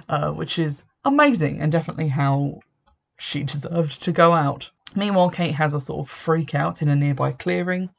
uh, 0.09 0.31
which 0.31 0.59
is 0.59 0.83
amazing 1.03 1.59
and 1.59 1.71
definitely 1.71 2.07
how 2.07 2.59
she 3.17 3.43
deserved 3.43 4.01
to 4.03 4.11
go 4.11 4.33
out. 4.33 4.69
Meanwhile, 4.95 5.31
Kate 5.31 5.55
has 5.55 5.73
a 5.73 5.79
sort 5.79 6.05
of 6.05 6.09
freak 6.09 6.55
out 6.55 6.81
in 6.81 6.89
a 6.89 6.95
nearby 6.95 7.31
clearing. 7.31 7.89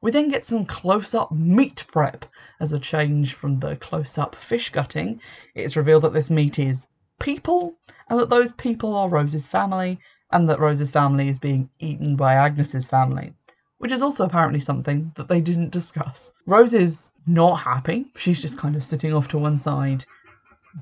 We 0.00 0.12
then 0.12 0.28
get 0.28 0.44
some 0.44 0.64
close 0.64 1.14
up 1.14 1.32
meat 1.32 1.84
prep 1.90 2.24
as 2.60 2.72
a 2.72 2.78
change 2.78 3.34
from 3.34 3.58
the 3.58 3.76
close 3.76 4.16
up 4.16 4.36
fish 4.36 4.70
gutting. 4.70 5.20
It's 5.54 5.76
revealed 5.76 6.04
that 6.04 6.12
this 6.12 6.30
meat 6.30 6.58
is 6.58 6.86
people 7.18 7.74
and 8.08 8.18
that 8.20 8.30
those 8.30 8.52
people 8.52 8.94
are 8.94 9.08
Rose's 9.08 9.46
family 9.46 9.98
and 10.30 10.48
that 10.48 10.60
Rose's 10.60 10.90
family 10.90 11.28
is 11.28 11.38
being 11.38 11.68
eaten 11.80 12.14
by 12.14 12.34
Agnes's 12.34 12.86
family, 12.86 13.34
which 13.78 13.90
is 13.90 14.02
also 14.02 14.24
apparently 14.24 14.60
something 14.60 15.10
that 15.16 15.28
they 15.28 15.40
didn't 15.40 15.70
discuss. 15.70 16.30
Rose 16.46 16.74
is 16.74 17.10
not 17.26 17.56
happy. 17.56 18.06
She's 18.16 18.40
just 18.40 18.58
kind 18.58 18.76
of 18.76 18.84
sitting 18.84 19.12
off 19.12 19.26
to 19.28 19.38
one 19.38 19.58
side 19.58 20.04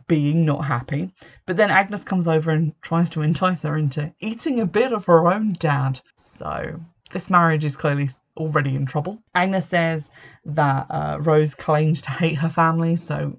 being 0.08 0.44
not 0.44 0.64
happy. 0.64 1.10
But 1.46 1.56
then 1.56 1.70
Agnes 1.70 2.04
comes 2.04 2.28
over 2.28 2.50
and 2.50 2.74
tries 2.82 3.08
to 3.10 3.22
entice 3.22 3.62
her 3.62 3.76
into 3.78 4.12
eating 4.20 4.60
a 4.60 4.66
bit 4.66 4.92
of 4.92 5.06
her 5.06 5.32
own 5.32 5.54
dad. 5.54 6.00
So 6.16 6.80
this 7.12 7.30
marriage 7.30 7.64
is 7.64 7.76
clearly 7.76 8.10
already 8.36 8.74
in 8.74 8.86
trouble. 8.86 9.22
Agnes 9.34 9.68
says 9.68 10.10
that 10.44 10.86
uh, 10.90 11.18
Rose 11.20 11.54
claimed 11.54 12.02
to 12.02 12.10
hate 12.10 12.36
her 12.36 12.48
family, 12.48 12.96
so 12.96 13.38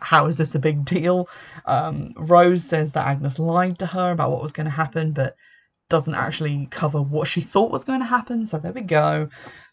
how 0.00 0.26
is 0.26 0.36
this 0.36 0.54
a 0.54 0.58
big 0.58 0.84
deal? 0.84 1.28
Um, 1.66 2.12
Rose 2.16 2.64
says 2.64 2.92
that 2.92 3.06
Agnes 3.06 3.38
lied 3.38 3.78
to 3.78 3.86
her 3.86 4.10
about 4.10 4.30
what 4.30 4.42
was 4.42 4.52
going 4.52 4.66
to 4.66 4.70
happen, 4.70 5.12
but 5.12 5.36
doesn't 5.88 6.14
actually 6.14 6.66
cover 6.70 7.00
what 7.00 7.28
she 7.28 7.40
thought 7.40 7.70
was 7.70 7.84
going 7.84 8.00
to 8.00 8.06
happen. 8.06 8.46
So 8.46 8.58
there 8.58 8.72
we 8.72 8.80
go. 8.80 9.28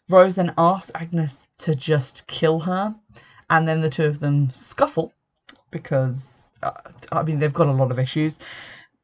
Rose 0.08 0.34
then 0.34 0.52
asks 0.58 0.92
Agnes 0.94 1.48
to 1.58 1.74
just 1.74 2.26
kill 2.26 2.60
her, 2.60 2.94
and 3.50 3.66
then 3.66 3.80
the 3.80 3.90
two 3.90 4.04
of 4.04 4.20
them 4.20 4.50
scuffle 4.52 5.12
because 5.70 6.50
uh, 6.62 6.70
I 7.10 7.22
mean 7.22 7.38
they've 7.38 7.52
got 7.52 7.68
a 7.68 7.72
lot 7.72 7.90
of 7.90 7.98
issues. 7.98 8.38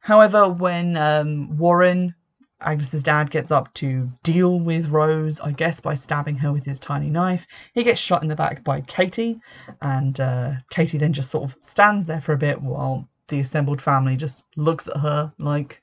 However, 0.00 0.48
when 0.48 0.96
um, 0.96 1.56
Warren, 1.56 2.14
Agnes's 2.60 3.02
dad, 3.02 3.30
gets 3.30 3.50
up 3.50 3.72
to 3.74 4.10
deal 4.22 4.58
with 4.58 4.88
Rose, 4.90 5.40
I 5.40 5.52
guess 5.52 5.80
by 5.80 5.94
stabbing 5.94 6.36
her 6.38 6.52
with 6.52 6.64
his 6.64 6.80
tiny 6.80 7.08
knife, 7.08 7.46
he 7.74 7.82
gets 7.82 8.00
shot 8.00 8.22
in 8.22 8.28
the 8.28 8.34
back 8.34 8.64
by 8.64 8.80
Katie, 8.82 9.40
and 9.80 10.18
uh, 10.18 10.52
Katie 10.70 10.98
then 10.98 11.12
just 11.12 11.30
sort 11.30 11.44
of 11.44 11.56
stands 11.60 12.06
there 12.06 12.20
for 12.20 12.32
a 12.32 12.38
bit 12.38 12.60
while 12.60 13.08
the 13.28 13.40
assembled 13.40 13.80
family 13.80 14.16
just 14.16 14.44
looks 14.56 14.88
at 14.88 14.96
her 14.96 15.32
like 15.38 15.82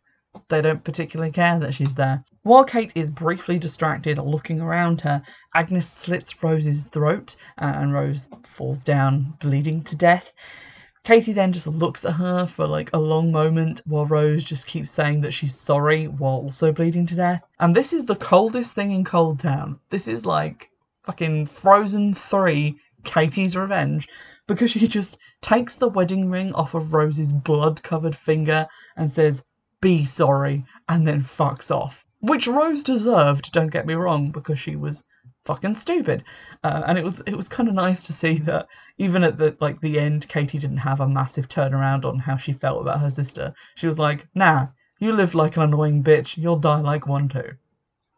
they 0.49 0.59
don't 0.59 0.83
particularly 0.83 1.31
care 1.31 1.57
that 1.59 1.73
she's 1.73 1.95
there. 1.95 2.21
While 2.43 2.65
Kate 2.65 2.91
is 2.93 3.09
briefly 3.09 3.57
distracted 3.57 4.17
looking 4.17 4.59
around 4.59 4.99
her, 5.01 5.21
Agnes 5.53 5.87
slits 5.87 6.43
Rose's 6.43 6.87
throat 6.87 7.35
uh, 7.57 7.71
and 7.75 7.93
Rose 7.93 8.27
falls 8.43 8.83
down 8.83 9.33
bleeding 9.39 9.81
to 9.83 9.95
death. 9.95 10.33
Katie 11.05 11.33
then 11.33 11.53
just 11.53 11.67
looks 11.67 12.03
at 12.03 12.13
her 12.13 12.47
for 12.47 12.65
like 12.65 12.89
a 12.91 12.97
long 12.97 13.31
moment 13.31 13.79
while 13.85 14.07
Rose 14.07 14.43
just 14.43 14.65
keeps 14.65 14.89
saying 14.89 15.21
that 15.21 15.35
she's 15.35 15.53
sorry 15.53 16.07
while 16.07 16.37
also 16.37 16.71
bleeding 16.71 17.05
to 17.05 17.13
death. 17.13 17.45
And 17.59 17.75
this 17.75 17.93
is 17.93 18.07
the 18.07 18.15
coldest 18.15 18.73
thing 18.73 18.91
in 18.91 19.03
Cold 19.03 19.39
Town. 19.39 19.79
This 19.91 20.07
is 20.07 20.25
like 20.25 20.71
fucking 21.03 21.45
Frozen 21.45 22.15
3 22.15 22.75
Katie's 23.03 23.55
Revenge 23.55 24.09
because 24.47 24.71
she 24.71 24.87
just 24.87 25.19
takes 25.41 25.75
the 25.75 25.89
wedding 25.89 26.31
ring 26.31 26.51
off 26.55 26.73
of 26.73 26.91
Rose's 26.91 27.33
blood 27.33 27.83
covered 27.83 28.15
finger 28.15 28.65
and 28.97 29.11
says, 29.11 29.43
Be 29.81 30.05
sorry, 30.05 30.65
and 30.89 31.07
then 31.07 31.21
fucks 31.21 31.69
off. 31.69 32.03
Which 32.19 32.47
Rose 32.47 32.81
deserved, 32.81 33.51
don't 33.51 33.69
get 33.71 33.85
me 33.85 33.93
wrong, 33.93 34.31
because 34.31 34.57
she 34.57 34.75
was 34.75 35.03
fucking 35.45 35.73
stupid. 35.73 36.23
Uh, 36.63 36.83
and 36.87 36.97
it 36.97 37.03
was 37.03 37.21
it 37.21 37.35
was 37.35 37.47
kind 37.47 37.69
of 37.69 37.75
nice 37.75 38.03
to 38.03 38.13
see 38.13 38.39
that 38.39 38.67
even 38.97 39.23
at 39.23 39.37
the 39.37 39.55
like 39.61 39.79
the 39.81 39.99
end, 39.99 40.27
Katie 40.27 40.59
didn't 40.59 40.77
have 40.77 40.99
a 40.99 41.07
massive 41.07 41.47
turnaround 41.47 42.03
on 42.03 42.19
how 42.19 42.35
she 42.35 42.53
felt 42.53 42.81
about 42.81 42.99
her 42.99 43.09
sister. 43.09 43.53
She 43.75 43.87
was 43.87 43.99
like, 43.99 44.27
"Nah, 44.35 44.67
you 44.99 45.13
live 45.13 45.35
like 45.35 45.55
an 45.57 45.63
annoying 45.63 46.03
bitch. 46.03 46.37
You'll 46.37 46.59
die 46.59 46.81
like 46.81 47.07
one 47.07 47.29
too." 47.29 47.53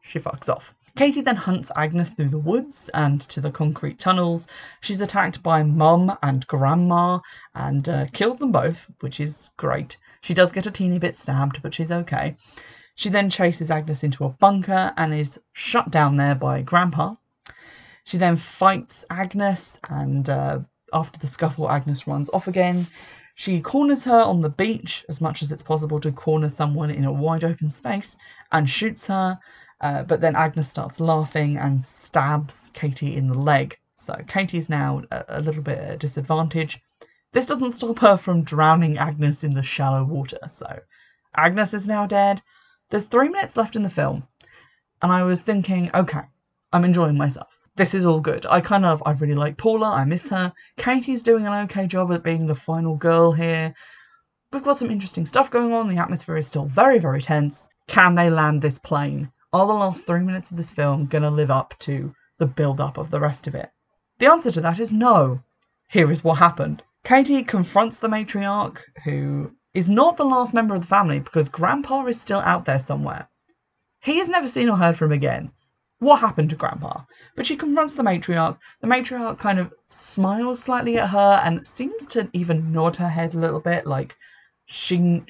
She 0.02 0.20
fucks 0.20 0.50
off. 0.50 0.74
Katie 0.98 1.22
then 1.22 1.36
hunts 1.36 1.70
Agnes 1.76 2.10
through 2.10 2.30
the 2.30 2.40
woods 2.40 2.90
and 2.96 3.22
to 3.22 3.40
the 3.40 3.52
concrete 3.52 4.00
tunnels. 4.00 4.48
She's 4.82 5.00
attacked 5.00 5.44
by 5.44 5.62
Mum 5.62 6.18
and 6.24 6.48
Grandma 6.48 7.20
and 7.54 7.88
uh, 7.88 8.08
kills 8.14 8.38
them 8.38 8.52
both, 8.52 8.90
which 9.02 9.20
is 9.20 9.52
great. 9.58 9.98
She 10.22 10.34
does 10.34 10.52
get 10.52 10.66
a 10.66 10.72
teeny 10.72 10.98
bit 10.98 11.16
stabbed, 11.16 11.62
but 11.62 11.76
she's 11.76 11.92
okay. 11.92 12.36
She 12.98 13.10
then 13.10 13.30
chases 13.30 13.70
Agnes 13.70 14.04
into 14.04 14.26
a 14.26 14.30
bunker 14.30 14.92
and 14.98 15.14
is 15.14 15.40
shut 15.54 15.92
down 15.92 16.18
there 16.18 16.34
by 16.34 16.64
Grandpa. 16.64 17.14
She 18.04 18.18
then 18.18 18.36
fights 18.36 19.06
Agnes, 19.12 19.80
and 19.88 20.28
uh, 20.28 20.62
after 20.92 21.20
the 21.20 21.28
scuffle, 21.28 21.70
Agnes 21.70 22.08
runs 22.08 22.28
off 22.34 22.48
again. 22.48 22.88
She 23.36 23.62
corners 23.62 24.04
her 24.06 24.20
on 24.20 24.42
the 24.42 24.50
beach 24.50 25.06
as 25.10 25.22
much 25.22 25.44
as 25.44 25.52
it's 25.52 25.62
possible 25.62 26.00
to 26.00 26.12
corner 26.12 26.50
someone 26.50 26.90
in 26.90 27.06
a 27.06 27.12
wide 27.12 27.44
open 27.44 27.70
space 27.70 28.18
and 28.52 28.68
shoots 28.68 29.06
her. 29.06 29.38
Uh, 29.80 30.02
but 30.02 30.20
then 30.20 30.36
Agnes 30.36 30.68
starts 30.68 31.00
laughing 31.00 31.56
and 31.56 31.86
stabs 31.86 32.72
Katie 32.74 33.16
in 33.16 33.28
the 33.28 33.38
leg. 33.38 33.78
So 33.94 34.16
Katie's 34.28 34.70
now 34.70 35.04
a, 35.12 35.24
a 35.28 35.42
little 35.42 35.62
bit 35.62 35.78
at 35.78 35.94
a 35.94 35.98
disadvantage. 35.98 36.82
This 37.32 37.46
doesn't 37.46 37.74
stop 37.74 38.00
her 38.00 38.18
from 38.18 38.42
drowning 38.42 38.98
Agnes 38.98 39.44
in 39.44 39.54
the 39.54 39.62
shallow 39.62 40.04
water. 40.04 40.40
So 40.48 40.80
Agnes 41.36 41.76
is 41.76 41.88
now 41.88 42.08
dead. 42.08 42.42
There's 42.90 43.06
three 43.06 43.30
minutes 43.30 43.58
left 43.58 43.76
in 43.76 43.84
the 43.84 43.90
film, 43.90 44.28
and 45.02 45.12
I 45.12 45.24
was 45.24 45.42
thinking, 45.42 45.92
okay, 45.94 46.22
I'm 46.72 46.86
enjoying 46.86 47.18
myself. 47.18 47.50
This 47.76 47.94
is 47.94 48.06
all 48.06 48.20
good. 48.20 48.46
I 48.50 48.62
kind 48.62 48.86
of, 48.86 49.04
I 49.06 49.12
really 49.12 49.36
like 49.36 49.58
Paula. 49.58 49.92
I 49.92 50.06
miss 50.06 50.30
her. 50.30 50.52
Katie's 50.78 51.22
doing 51.22 51.46
an 51.46 51.54
okay 51.66 51.86
job 51.86 52.12
at 52.12 52.24
being 52.24 52.48
the 52.48 52.56
final 52.56 52.96
girl 52.96 53.34
here. 53.34 53.74
We've 54.52 54.64
got 54.64 54.78
some 54.78 54.90
interesting 54.90 55.26
stuff 55.26 55.52
going 55.52 55.74
on. 55.74 55.88
The 55.90 55.98
atmosphere 55.98 56.38
is 56.38 56.48
still 56.48 56.66
very, 56.66 56.98
very 56.98 57.22
tense. 57.22 57.68
Can 57.88 58.16
they 58.16 58.30
land 58.30 58.62
this 58.62 58.80
plane? 58.80 59.32
Are 59.54 59.68
the 59.68 59.74
last 59.74 60.08
three 60.08 60.22
minutes 60.22 60.50
of 60.50 60.58
this 60.58 60.72
film 60.72 61.06
going 61.06 61.22
to 61.24 61.30
live 61.30 61.52
up 61.52 61.76
to 61.80 62.16
the 62.38 62.48
build 62.48 62.80
up 62.80 62.98
of 62.98 63.12
the 63.12 63.20
rest 63.20 63.48
of 63.48 63.56
it? 63.56 63.70
The 64.20 64.32
answer 64.32 64.50
to 64.52 64.62
that 64.62 64.80
is 64.80 64.92
no. 64.92 65.42
Here 65.90 66.12
is 66.12 66.24
what 66.24 66.40
happened. 66.40 66.84
Katie 67.04 67.44
confronts 67.44 68.00
the 68.00 68.08
matriarch, 68.08 68.80
who 69.04 69.52
is 69.78 69.90
not 69.90 70.18
the 70.18 70.26
last 70.26 70.54
member 70.54 70.76
of 70.76 70.82
the 70.82 70.88
family 70.88 71.20
because 71.20 71.50
Grandpa 71.50 72.06
is 72.06 72.20
still 72.20 72.40
out 72.40 72.66
there 72.66 72.80
somewhere. 72.80 73.30
He 74.02 74.20
is 74.20 74.30
never 74.30 74.48
seen 74.48 74.70
or 74.70 74.78
heard 74.78 74.98
from 74.98 75.12
again 75.12 75.52
what 76.00 76.20
happened 76.20 76.50
to 76.52 76.56
Grandpa? 76.56 77.02
But 77.36 77.46
she 77.46 77.56
confronts 77.56 77.94
the 77.94 78.04
matriarch. 78.04 78.58
The 78.82 78.88
matriarch 78.88 79.40
kind 79.40 79.60
of 79.60 79.74
smiles 79.88 80.62
slightly 80.62 80.98
at 80.98 81.10
her 81.10 81.42
and 81.44 81.68
seems 81.68 82.06
to 82.08 82.30
even 82.34 82.72
nod 82.72 82.96
her 82.98 83.10
head 83.10 83.34
a 83.34 83.40
little 83.40 83.60
bit, 83.60 83.86
like 83.88 84.16
she 84.66 85.24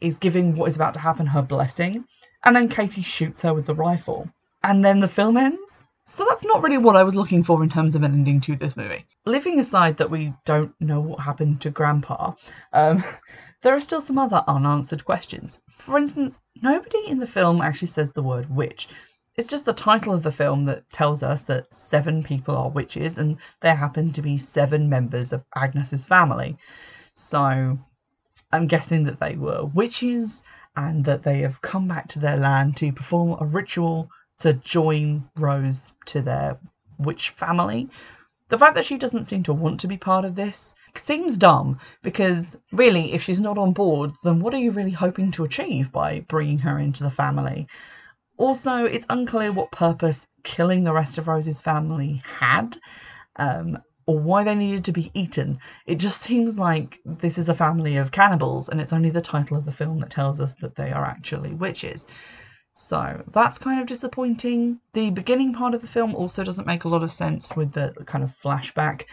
is 0.00 0.16
giving 0.16 0.56
what 0.56 0.68
is 0.68 0.76
about 0.76 0.94
to 0.94 1.00
happen 1.00 1.26
her 1.26 1.42
blessing. 1.42 2.04
And 2.44 2.56
then 2.56 2.68
Katie 2.68 3.02
shoots 3.02 3.42
her 3.42 3.54
with 3.54 3.66
the 3.66 3.74
rifle. 3.74 4.28
And 4.62 4.84
then 4.84 5.00
the 5.00 5.08
film 5.08 5.36
ends. 5.36 5.84
So 6.06 6.26
that's 6.28 6.44
not 6.44 6.62
really 6.62 6.78
what 6.78 6.96
I 6.96 7.02
was 7.02 7.14
looking 7.14 7.42
for 7.42 7.62
in 7.62 7.70
terms 7.70 7.94
of 7.94 8.02
an 8.02 8.12
ending 8.12 8.40
to 8.42 8.56
this 8.56 8.76
movie. 8.76 9.06
Leaving 9.24 9.58
aside 9.58 9.96
that 9.96 10.10
we 10.10 10.34
don't 10.44 10.74
know 10.80 11.00
what 11.00 11.20
happened 11.20 11.62
to 11.62 11.70
Grandpa, 11.70 12.32
um, 12.74 13.02
there 13.64 13.74
are 13.74 13.80
still 13.80 14.02
some 14.02 14.18
other 14.18 14.44
unanswered 14.46 15.06
questions. 15.06 15.58
For 15.70 15.96
instance, 15.96 16.38
nobody 16.60 17.08
in 17.08 17.18
the 17.18 17.26
film 17.26 17.62
actually 17.62 17.88
says 17.88 18.12
the 18.12 18.22
word 18.22 18.54
witch. 18.54 18.88
It's 19.36 19.48
just 19.48 19.64
the 19.64 19.72
title 19.72 20.12
of 20.12 20.22
the 20.22 20.30
film 20.30 20.64
that 20.64 20.90
tells 20.90 21.22
us 21.22 21.44
that 21.44 21.72
seven 21.72 22.22
people 22.22 22.54
are 22.54 22.68
witches 22.68 23.16
and 23.16 23.38
there 23.60 23.74
happen 23.74 24.12
to 24.12 24.20
be 24.20 24.36
seven 24.36 24.90
members 24.90 25.32
of 25.32 25.46
Agnes's 25.56 26.04
family. 26.04 26.58
So 27.14 27.78
I'm 28.52 28.66
guessing 28.66 29.04
that 29.04 29.18
they 29.18 29.34
were 29.34 29.64
witches 29.64 30.42
and 30.76 31.02
that 31.06 31.22
they 31.22 31.38
have 31.38 31.62
come 31.62 31.88
back 31.88 32.06
to 32.08 32.18
their 32.18 32.36
land 32.36 32.76
to 32.76 32.92
perform 32.92 33.38
a 33.40 33.46
ritual 33.46 34.10
to 34.40 34.52
join 34.52 35.30
Rose 35.36 35.94
to 36.04 36.20
their 36.20 36.58
witch 36.98 37.30
family. 37.30 37.88
The 38.50 38.58
fact 38.58 38.74
that 38.74 38.84
she 38.84 38.98
doesn't 38.98 39.24
seem 39.24 39.42
to 39.44 39.54
want 39.54 39.80
to 39.80 39.88
be 39.88 39.96
part 39.96 40.26
of 40.26 40.34
this 40.34 40.74
seems 40.98 41.38
dumb 41.38 41.78
because 42.02 42.56
really, 42.72 43.12
if 43.12 43.22
she's 43.22 43.40
not 43.40 43.58
on 43.58 43.72
board, 43.72 44.12
then 44.22 44.40
what 44.40 44.54
are 44.54 44.58
you 44.58 44.70
really 44.70 44.90
hoping 44.90 45.30
to 45.32 45.44
achieve 45.44 45.92
by 45.92 46.20
bringing 46.28 46.58
her 46.58 46.78
into 46.78 47.02
the 47.02 47.10
family? 47.10 47.66
Also, 48.36 48.84
it's 48.84 49.06
unclear 49.10 49.52
what 49.52 49.70
purpose 49.70 50.26
killing 50.42 50.84
the 50.84 50.92
rest 50.92 51.18
of 51.18 51.28
Rose's 51.28 51.60
family 51.60 52.22
had, 52.24 52.76
um, 53.36 53.78
or 54.06 54.18
why 54.18 54.42
they 54.44 54.54
needed 54.54 54.84
to 54.84 54.92
be 54.92 55.10
eaten. 55.14 55.58
It 55.86 55.96
just 55.96 56.20
seems 56.20 56.58
like 56.58 57.00
this 57.04 57.38
is 57.38 57.48
a 57.48 57.54
family 57.54 57.96
of 57.96 58.10
cannibals, 58.10 58.68
and 58.68 58.80
it's 58.80 58.92
only 58.92 59.10
the 59.10 59.20
title 59.20 59.56
of 59.56 59.64
the 59.64 59.72
film 59.72 60.00
that 60.00 60.10
tells 60.10 60.40
us 60.40 60.54
that 60.54 60.74
they 60.74 60.92
are 60.92 61.04
actually 61.04 61.54
witches. 61.54 62.06
So 62.74 63.22
that's 63.32 63.56
kind 63.56 63.80
of 63.80 63.86
disappointing. 63.86 64.80
The 64.94 65.10
beginning 65.10 65.52
part 65.54 65.74
of 65.74 65.80
the 65.80 65.86
film 65.86 66.14
also 66.16 66.42
doesn't 66.42 66.66
make 66.66 66.82
a 66.84 66.88
lot 66.88 67.04
of 67.04 67.12
sense 67.12 67.54
with 67.54 67.72
the 67.72 67.94
kind 68.06 68.24
of 68.24 68.34
flashback 68.42 69.04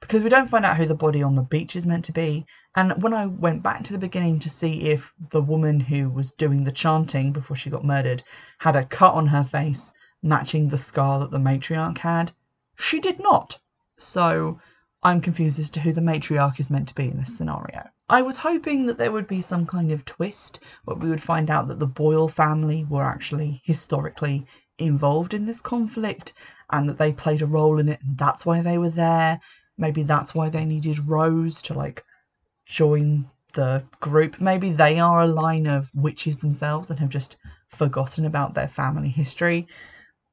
because 0.00 0.22
we 0.22 0.28
don't 0.28 0.48
find 0.48 0.64
out 0.64 0.76
who 0.76 0.86
the 0.86 0.94
body 0.94 1.22
on 1.22 1.34
the 1.34 1.42
beach 1.42 1.76
is 1.76 1.86
meant 1.86 2.04
to 2.06 2.12
be. 2.12 2.46
And 2.74 3.02
when 3.02 3.14
I 3.14 3.26
went 3.26 3.62
back 3.62 3.84
to 3.84 3.92
the 3.92 3.98
beginning 3.98 4.38
to 4.40 4.50
see 4.50 4.82
if 4.82 5.12
the 5.30 5.42
woman 5.42 5.80
who 5.80 6.08
was 6.08 6.30
doing 6.32 6.64
the 6.64 6.72
chanting 6.72 7.32
before 7.32 7.56
she 7.56 7.70
got 7.70 7.84
murdered 7.84 8.22
had 8.58 8.76
a 8.76 8.84
cut 8.84 9.14
on 9.14 9.26
her 9.26 9.44
face 9.44 9.92
matching 10.22 10.68
the 10.68 10.78
scar 10.78 11.20
that 11.20 11.30
the 11.30 11.38
matriarch 11.38 11.98
had, 11.98 12.32
she 12.76 13.00
did 13.00 13.20
not. 13.20 13.58
So 13.98 14.58
I'm 15.02 15.20
confused 15.20 15.58
as 15.58 15.70
to 15.70 15.80
who 15.80 15.92
the 15.92 16.00
matriarch 16.00 16.60
is 16.60 16.70
meant 16.70 16.88
to 16.88 16.94
be 16.94 17.08
in 17.08 17.18
this 17.18 17.36
scenario. 17.36 17.88
I 18.08 18.22
was 18.22 18.38
hoping 18.38 18.86
that 18.86 18.98
there 18.98 19.12
would 19.12 19.26
be 19.26 19.40
some 19.40 19.66
kind 19.66 19.92
of 19.92 20.04
twist 20.04 20.60
where 20.84 20.96
we 20.96 21.08
would 21.08 21.22
find 21.22 21.50
out 21.50 21.68
that 21.68 21.78
the 21.78 21.86
Boyle 21.86 22.28
family 22.28 22.84
were 22.84 23.04
actually 23.04 23.62
historically 23.64 24.46
involved 24.78 25.34
in 25.34 25.46
this 25.46 25.60
conflict 25.60 26.32
and 26.70 26.88
that 26.88 26.98
they 26.98 27.12
played 27.12 27.42
a 27.42 27.46
role 27.46 27.78
in 27.78 27.88
it 27.88 28.00
and 28.02 28.18
that's 28.18 28.44
why 28.44 28.60
they 28.60 28.78
were 28.78 28.90
there 28.90 29.40
Maybe 29.80 30.02
that's 30.02 30.34
why 30.34 30.48
they 30.48 30.64
needed 30.64 31.08
Rose 31.08 31.62
to 31.62 31.74
like 31.74 32.04
join 32.66 33.28
the 33.54 33.82
group. 33.98 34.40
Maybe 34.40 34.70
they 34.70 35.00
are 35.00 35.22
a 35.22 35.26
line 35.26 35.66
of 35.66 35.90
witches 35.94 36.38
themselves 36.38 36.90
and 36.90 37.00
have 37.00 37.08
just 37.08 37.36
forgotten 37.68 38.26
about 38.26 38.54
their 38.54 38.68
family 38.68 39.08
history. 39.08 39.66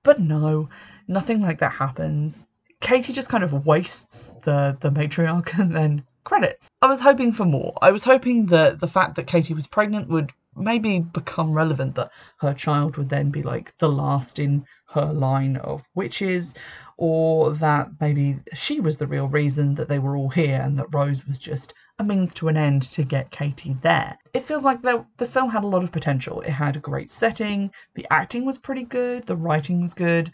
But 0.04 0.20
no, 0.20 0.70
nothing 1.08 1.42
like 1.42 1.60
that 1.60 1.72
happens. 1.72 2.46
Katie 2.82 3.14
just 3.14 3.30
kind 3.30 3.44
of 3.44 3.66
wastes 3.66 4.32
the, 4.44 4.78
the 4.82 4.92
matriarch 4.92 5.58
and 5.60 5.76
then 5.76 6.04
credits. 6.24 6.68
I 6.82 6.88
was 6.88 7.00
hoping 7.00 7.32
for 7.32 7.46
more. 7.46 7.74
I 7.82 7.92
was 7.92 8.04
hoping 8.04 8.48
that 8.48 8.80
the 8.80 8.88
fact 8.88 9.16
that 9.16 9.28
Katie 9.28 9.54
was 9.54 9.66
pregnant 9.66 10.10
would 10.10 10.32
maybe 10.56 11.00
become 11.00 11.54
relevant, 11.54 11.96
that 11.96 12.12
her 12.40 12.54
child 12.54 12.98
would 12.98 13.10
then 13.10 13.32
be 13.32 13.42
like 13.42 13.78
the 13.78 13.90
last 13.90 14.40
in 14.40 14.66
her 14.90 15.14
line 15.14 15.58
of 15.58 15.84
witches, 15.96 16.56
or 16.98 17.52
that 17.52 17.90
maybe 18.00 18.40
she 18.54 18.80
was 18.80 18.98
the 18.98 19.08
real 19.08 19.28
reason 19.28 19.76
that 19.76 19.88
they 19.88 20.00
were 20.00 20.18
all 20.18 20.30
here 20.30 20.60
and 20.62 20.78
that 20.80 20.94
Rose 20.94 21.26
was 21.28 21.38
just 21.38 21.74
a 22.00 22.04
means 22.04 22.34
to 22.36 22.48
an 22.48 22.58
end 22.58 22.84
to 22.84 23.04
get 23.04 23.32
Katie 23.32 23.78
there. 23.82 24.18
It 24.34 24.44
feels 24.44 24.64
like 24.64 24.82
the, 24.82 25.06
the 25.18 25.28
film 25.28 25.50
had 25.50 25.64
a 25.64 25.68
lot 25.68 25.84
of 25.84 25.92
potential. 25.92 26.42
It 26.42 26.52
had 26.52 26.76
a 26.76 26.80
great 26.80 27.12
setting, 27.12 27.72
the 27.96 28.08
acting 28.12 28.46
was 28.46 28.58
pretty 28.58 28.84
good, 28.84 29.26
the 29.26 29.36
writing 29.36 29.82
was 29.82 29.94
good, 29.94 30.32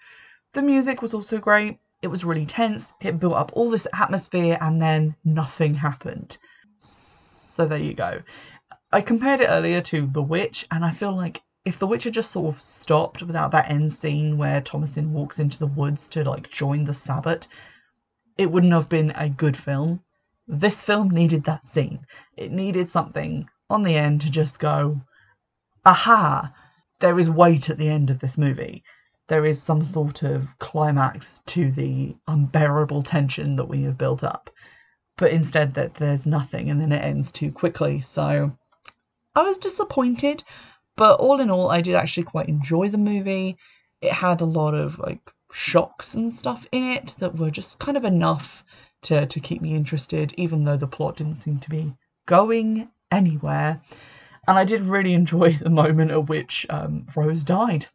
the 0.54 0.62
music 0.62 1.02
was 1.02 1.14
also 1.14 1.40
great. 1.40 1.80
It 2.02 2.08
was 2.08 2.26
really 2.26 2.46
tense, 2.46 2.94
it 3.02 3.20
built 3.20 3.36
up 3.36 3.52
all 3.54 3.70
this 3.70 3.88
atmosphere, 3.94 4.58
and 4.60 4.82
then 4.82 5.16
nothing 5.24 5.74
happened. 5.74 6.38
So 6.80 7.66
there 7.66 7.80
you 7.80 7.94
go. 7.94 8.22
I 8.92 9.00
compared 9.00 9.40
it 9.40 9.48
earlier 9.48 9.80
to 9.82 10.06
The 10.06 10.22
Witch, 10.22 10.68
and 10.70 10.84
I 10.84 10.92
feel 10.92 11.16
like 11.16 11.42
if 11.66 11.80
The 11.80 11.88
Witcher 11.88 12.10
just 12.10 12.32
sort 12.32 12.54
of 12.54 12.62
stopped 12.62 13.24
without 13.24 13.52
that 13.52 13.70
end 13.70 13.92
scene 13.92 14.38
where 14.38 14.62
Thomasin 14.62 15.12
walks 15.12 15.40
into 15.40 15.60
the 15.60 15.68
woods 15.68 16.08
to 16.10 16.24
like 16.24 16.50
join 16.50 16.84
the 16.84 16.94
Sabbat, 16.94 17.48
it 18.38 18.52
wouldn't 18.52 18.74
have 18.74 18.90
been 18.90 19.12
a 19.12 19.30
good 19.30 19.56
film. 19.56 20.02
This 20.46 20.82
film 20.82 21.10
needed 21.10 21.46
that 21.46 21.68
scene. 21.68 22.06
It 22.36 22.52
needed 22.52 22.90
something 22.90 23.48
on 23.70 23.84
the 23.84 23.96
end 23.96 24.22
to 24.22 24.30
just 24.30 24.60
go, 24.60 25.02
aha, 25.86 26.54
there 27.00 27.18
is 27.18 27.30
weight 27.30 27.70
at 27.70 27.78
the 27.78 27.90
end 27.90 28.10
of 28.10 28.20
this 28.20 28.38
movie. 28.38 28.84
There 29.28 29.46
is 29.46 29.62
some 29.62 29.86
sort 29.86 30.22
of 30.22 30.60
climax 30.60 31.42
to 31.46 31.72
the 31.72 32.18
unbearable 32.28 33.04
tension 33.04 33.56
that 33.56 33.70
we 33.70 33.84
have 33.84 33.98
built 33.98 34.22
up. 34.22 34.50
But 35.16 35.32
instead 35.32 35.76
that 35.76 35.96
there's 35.96 36.26
nothing 36.26 36.70
and 36.70 36.82
then 36.82 36.92
it 36.92 37.04
ends 37.04 37.32
too 37.32 37.52
quickly. 37.52 38.02
So 38.02 38.58
I 39.34 39.44
was 39.44 39.58
disappointed 39.58 40.44
but 40.96 41.20
all 41.20 41.40
in 41.40 41.50
all, 41.50 41.72
I 41.72 41.82
did 41.82 41.96
actually 41.96 42.24
quite 42.24 42.50
enjoy 42.50 42.90
the 42.90 42.98
movie. 42.98 43.58
It 44.02 44.12
had 44.12 44.42
a 44.42 44.46
lot 44.46 44.74
of 44.74 45.00
like 45.00 45.32
shocks 45.52 46.14
and 46.16 46.34
stuff 46.34 46.68
in 46.72 46.84
it 46.84 47.16
that 47.20 47.38
were 47.38 47.52
just 47.52 47.80
kind 47.80 47.98
of 47.98 48.06
enough 48.06 48.64
to, 49.04 49.26
to 49.26 49.40
keep 49.40 49.62
me 49.62 49.76
interested, 49.76 50.34
even 50.38 50.64
though 50.64 50.78
the 50.78 50.88
plot 50.88 51.18
didn't 51.18 51.36
seem 51.36 51.60
to 51.60 51.70
be 51.70 51.94
going 52.26 52.90
anywhere. 53.12 53.82
And 54.48 54.58
I 54.58 54.66
did 54.66 54.82
really 54.82 55.14
enjoy 55.14 55.54
the 55.62 55.70
moment 55.70 56.12
at 56.12 56.28
which 56.28 56.66
um, 56.70 57.06
Rose 57.16 57.44
died. 57.44 57.86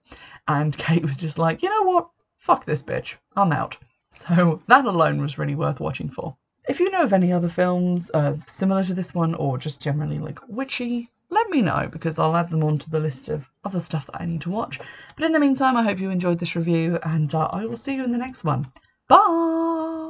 And 0.47 0.77
Kate 0.79 1.03
was 1.03 1.17
just 1.17 1.39
like, 1.39 1.63
you 1.63 1.69
know 1.69 1.83
what? 1.83 2.09
Fuck 2.39 2.65
this 2.65 2.83
bitch. 2.83 3.15
I'm 3.37 3.53
out. 3.53 3.77
So 4.11 4.63
that 4.69 4.87
alone 4.87 5.21
was 5.21 5.39
really 5.39 5.55
worth 5.55 5.81
watching 5.81 6.09
for. 6.09 6.37
If 6.69 6.81
you 6.81 6.91
know 6.91 7.03
of 7.03 7.13
any 7.13 7.33
other 7.33 7.49
films 7.49 8.11
uh, 8.15 8.35
similar 8.47 8.83
to 8.85 8.95
this 8.95 9.15
one 9.15 9.35
or 9.35 9.59
just 9.59 9.81
generally 9.81 10.19
like 10.19 10.41
witchy, 10.49 11.11
let 11.31 11.51
me 11.51 11.63
know 11.63 11.89
because 11.91 12.19
I'll 12.19 12.37
add 12.37 12.51
them 12.51 12.65
onto 12.65 12.91
the 12.91 13.01
list 13.01 13.29
of 13.29 13.51
other 13.65 13.81
stuff 13.81 14.07
that 14.07 14.21
I 14.21 14.27
need 14.27 14.41
to 14.43 14.51
watch. 14.51 14.81
But 15.17 15.27
in 15.27 15.33
the 15.33 15.41
meantime, 15.41 15.77
I 15.77 15.83
hope 15.83 16.01
you 16.01 16.11
enjoyed 16.11 16.39
this 16.39 16.57
review 16.57 16.99
and 17.03 17.35
uh, 17.35 17.49
I 17.53 17.67
will 17.67 17.77
see 17.77 17.95
you 17.95 18.05
in 18.05 18.13
the 18.13 18.19
next 18.19 18.45
one. 18.45 18.71
Bye! 19.09 20.08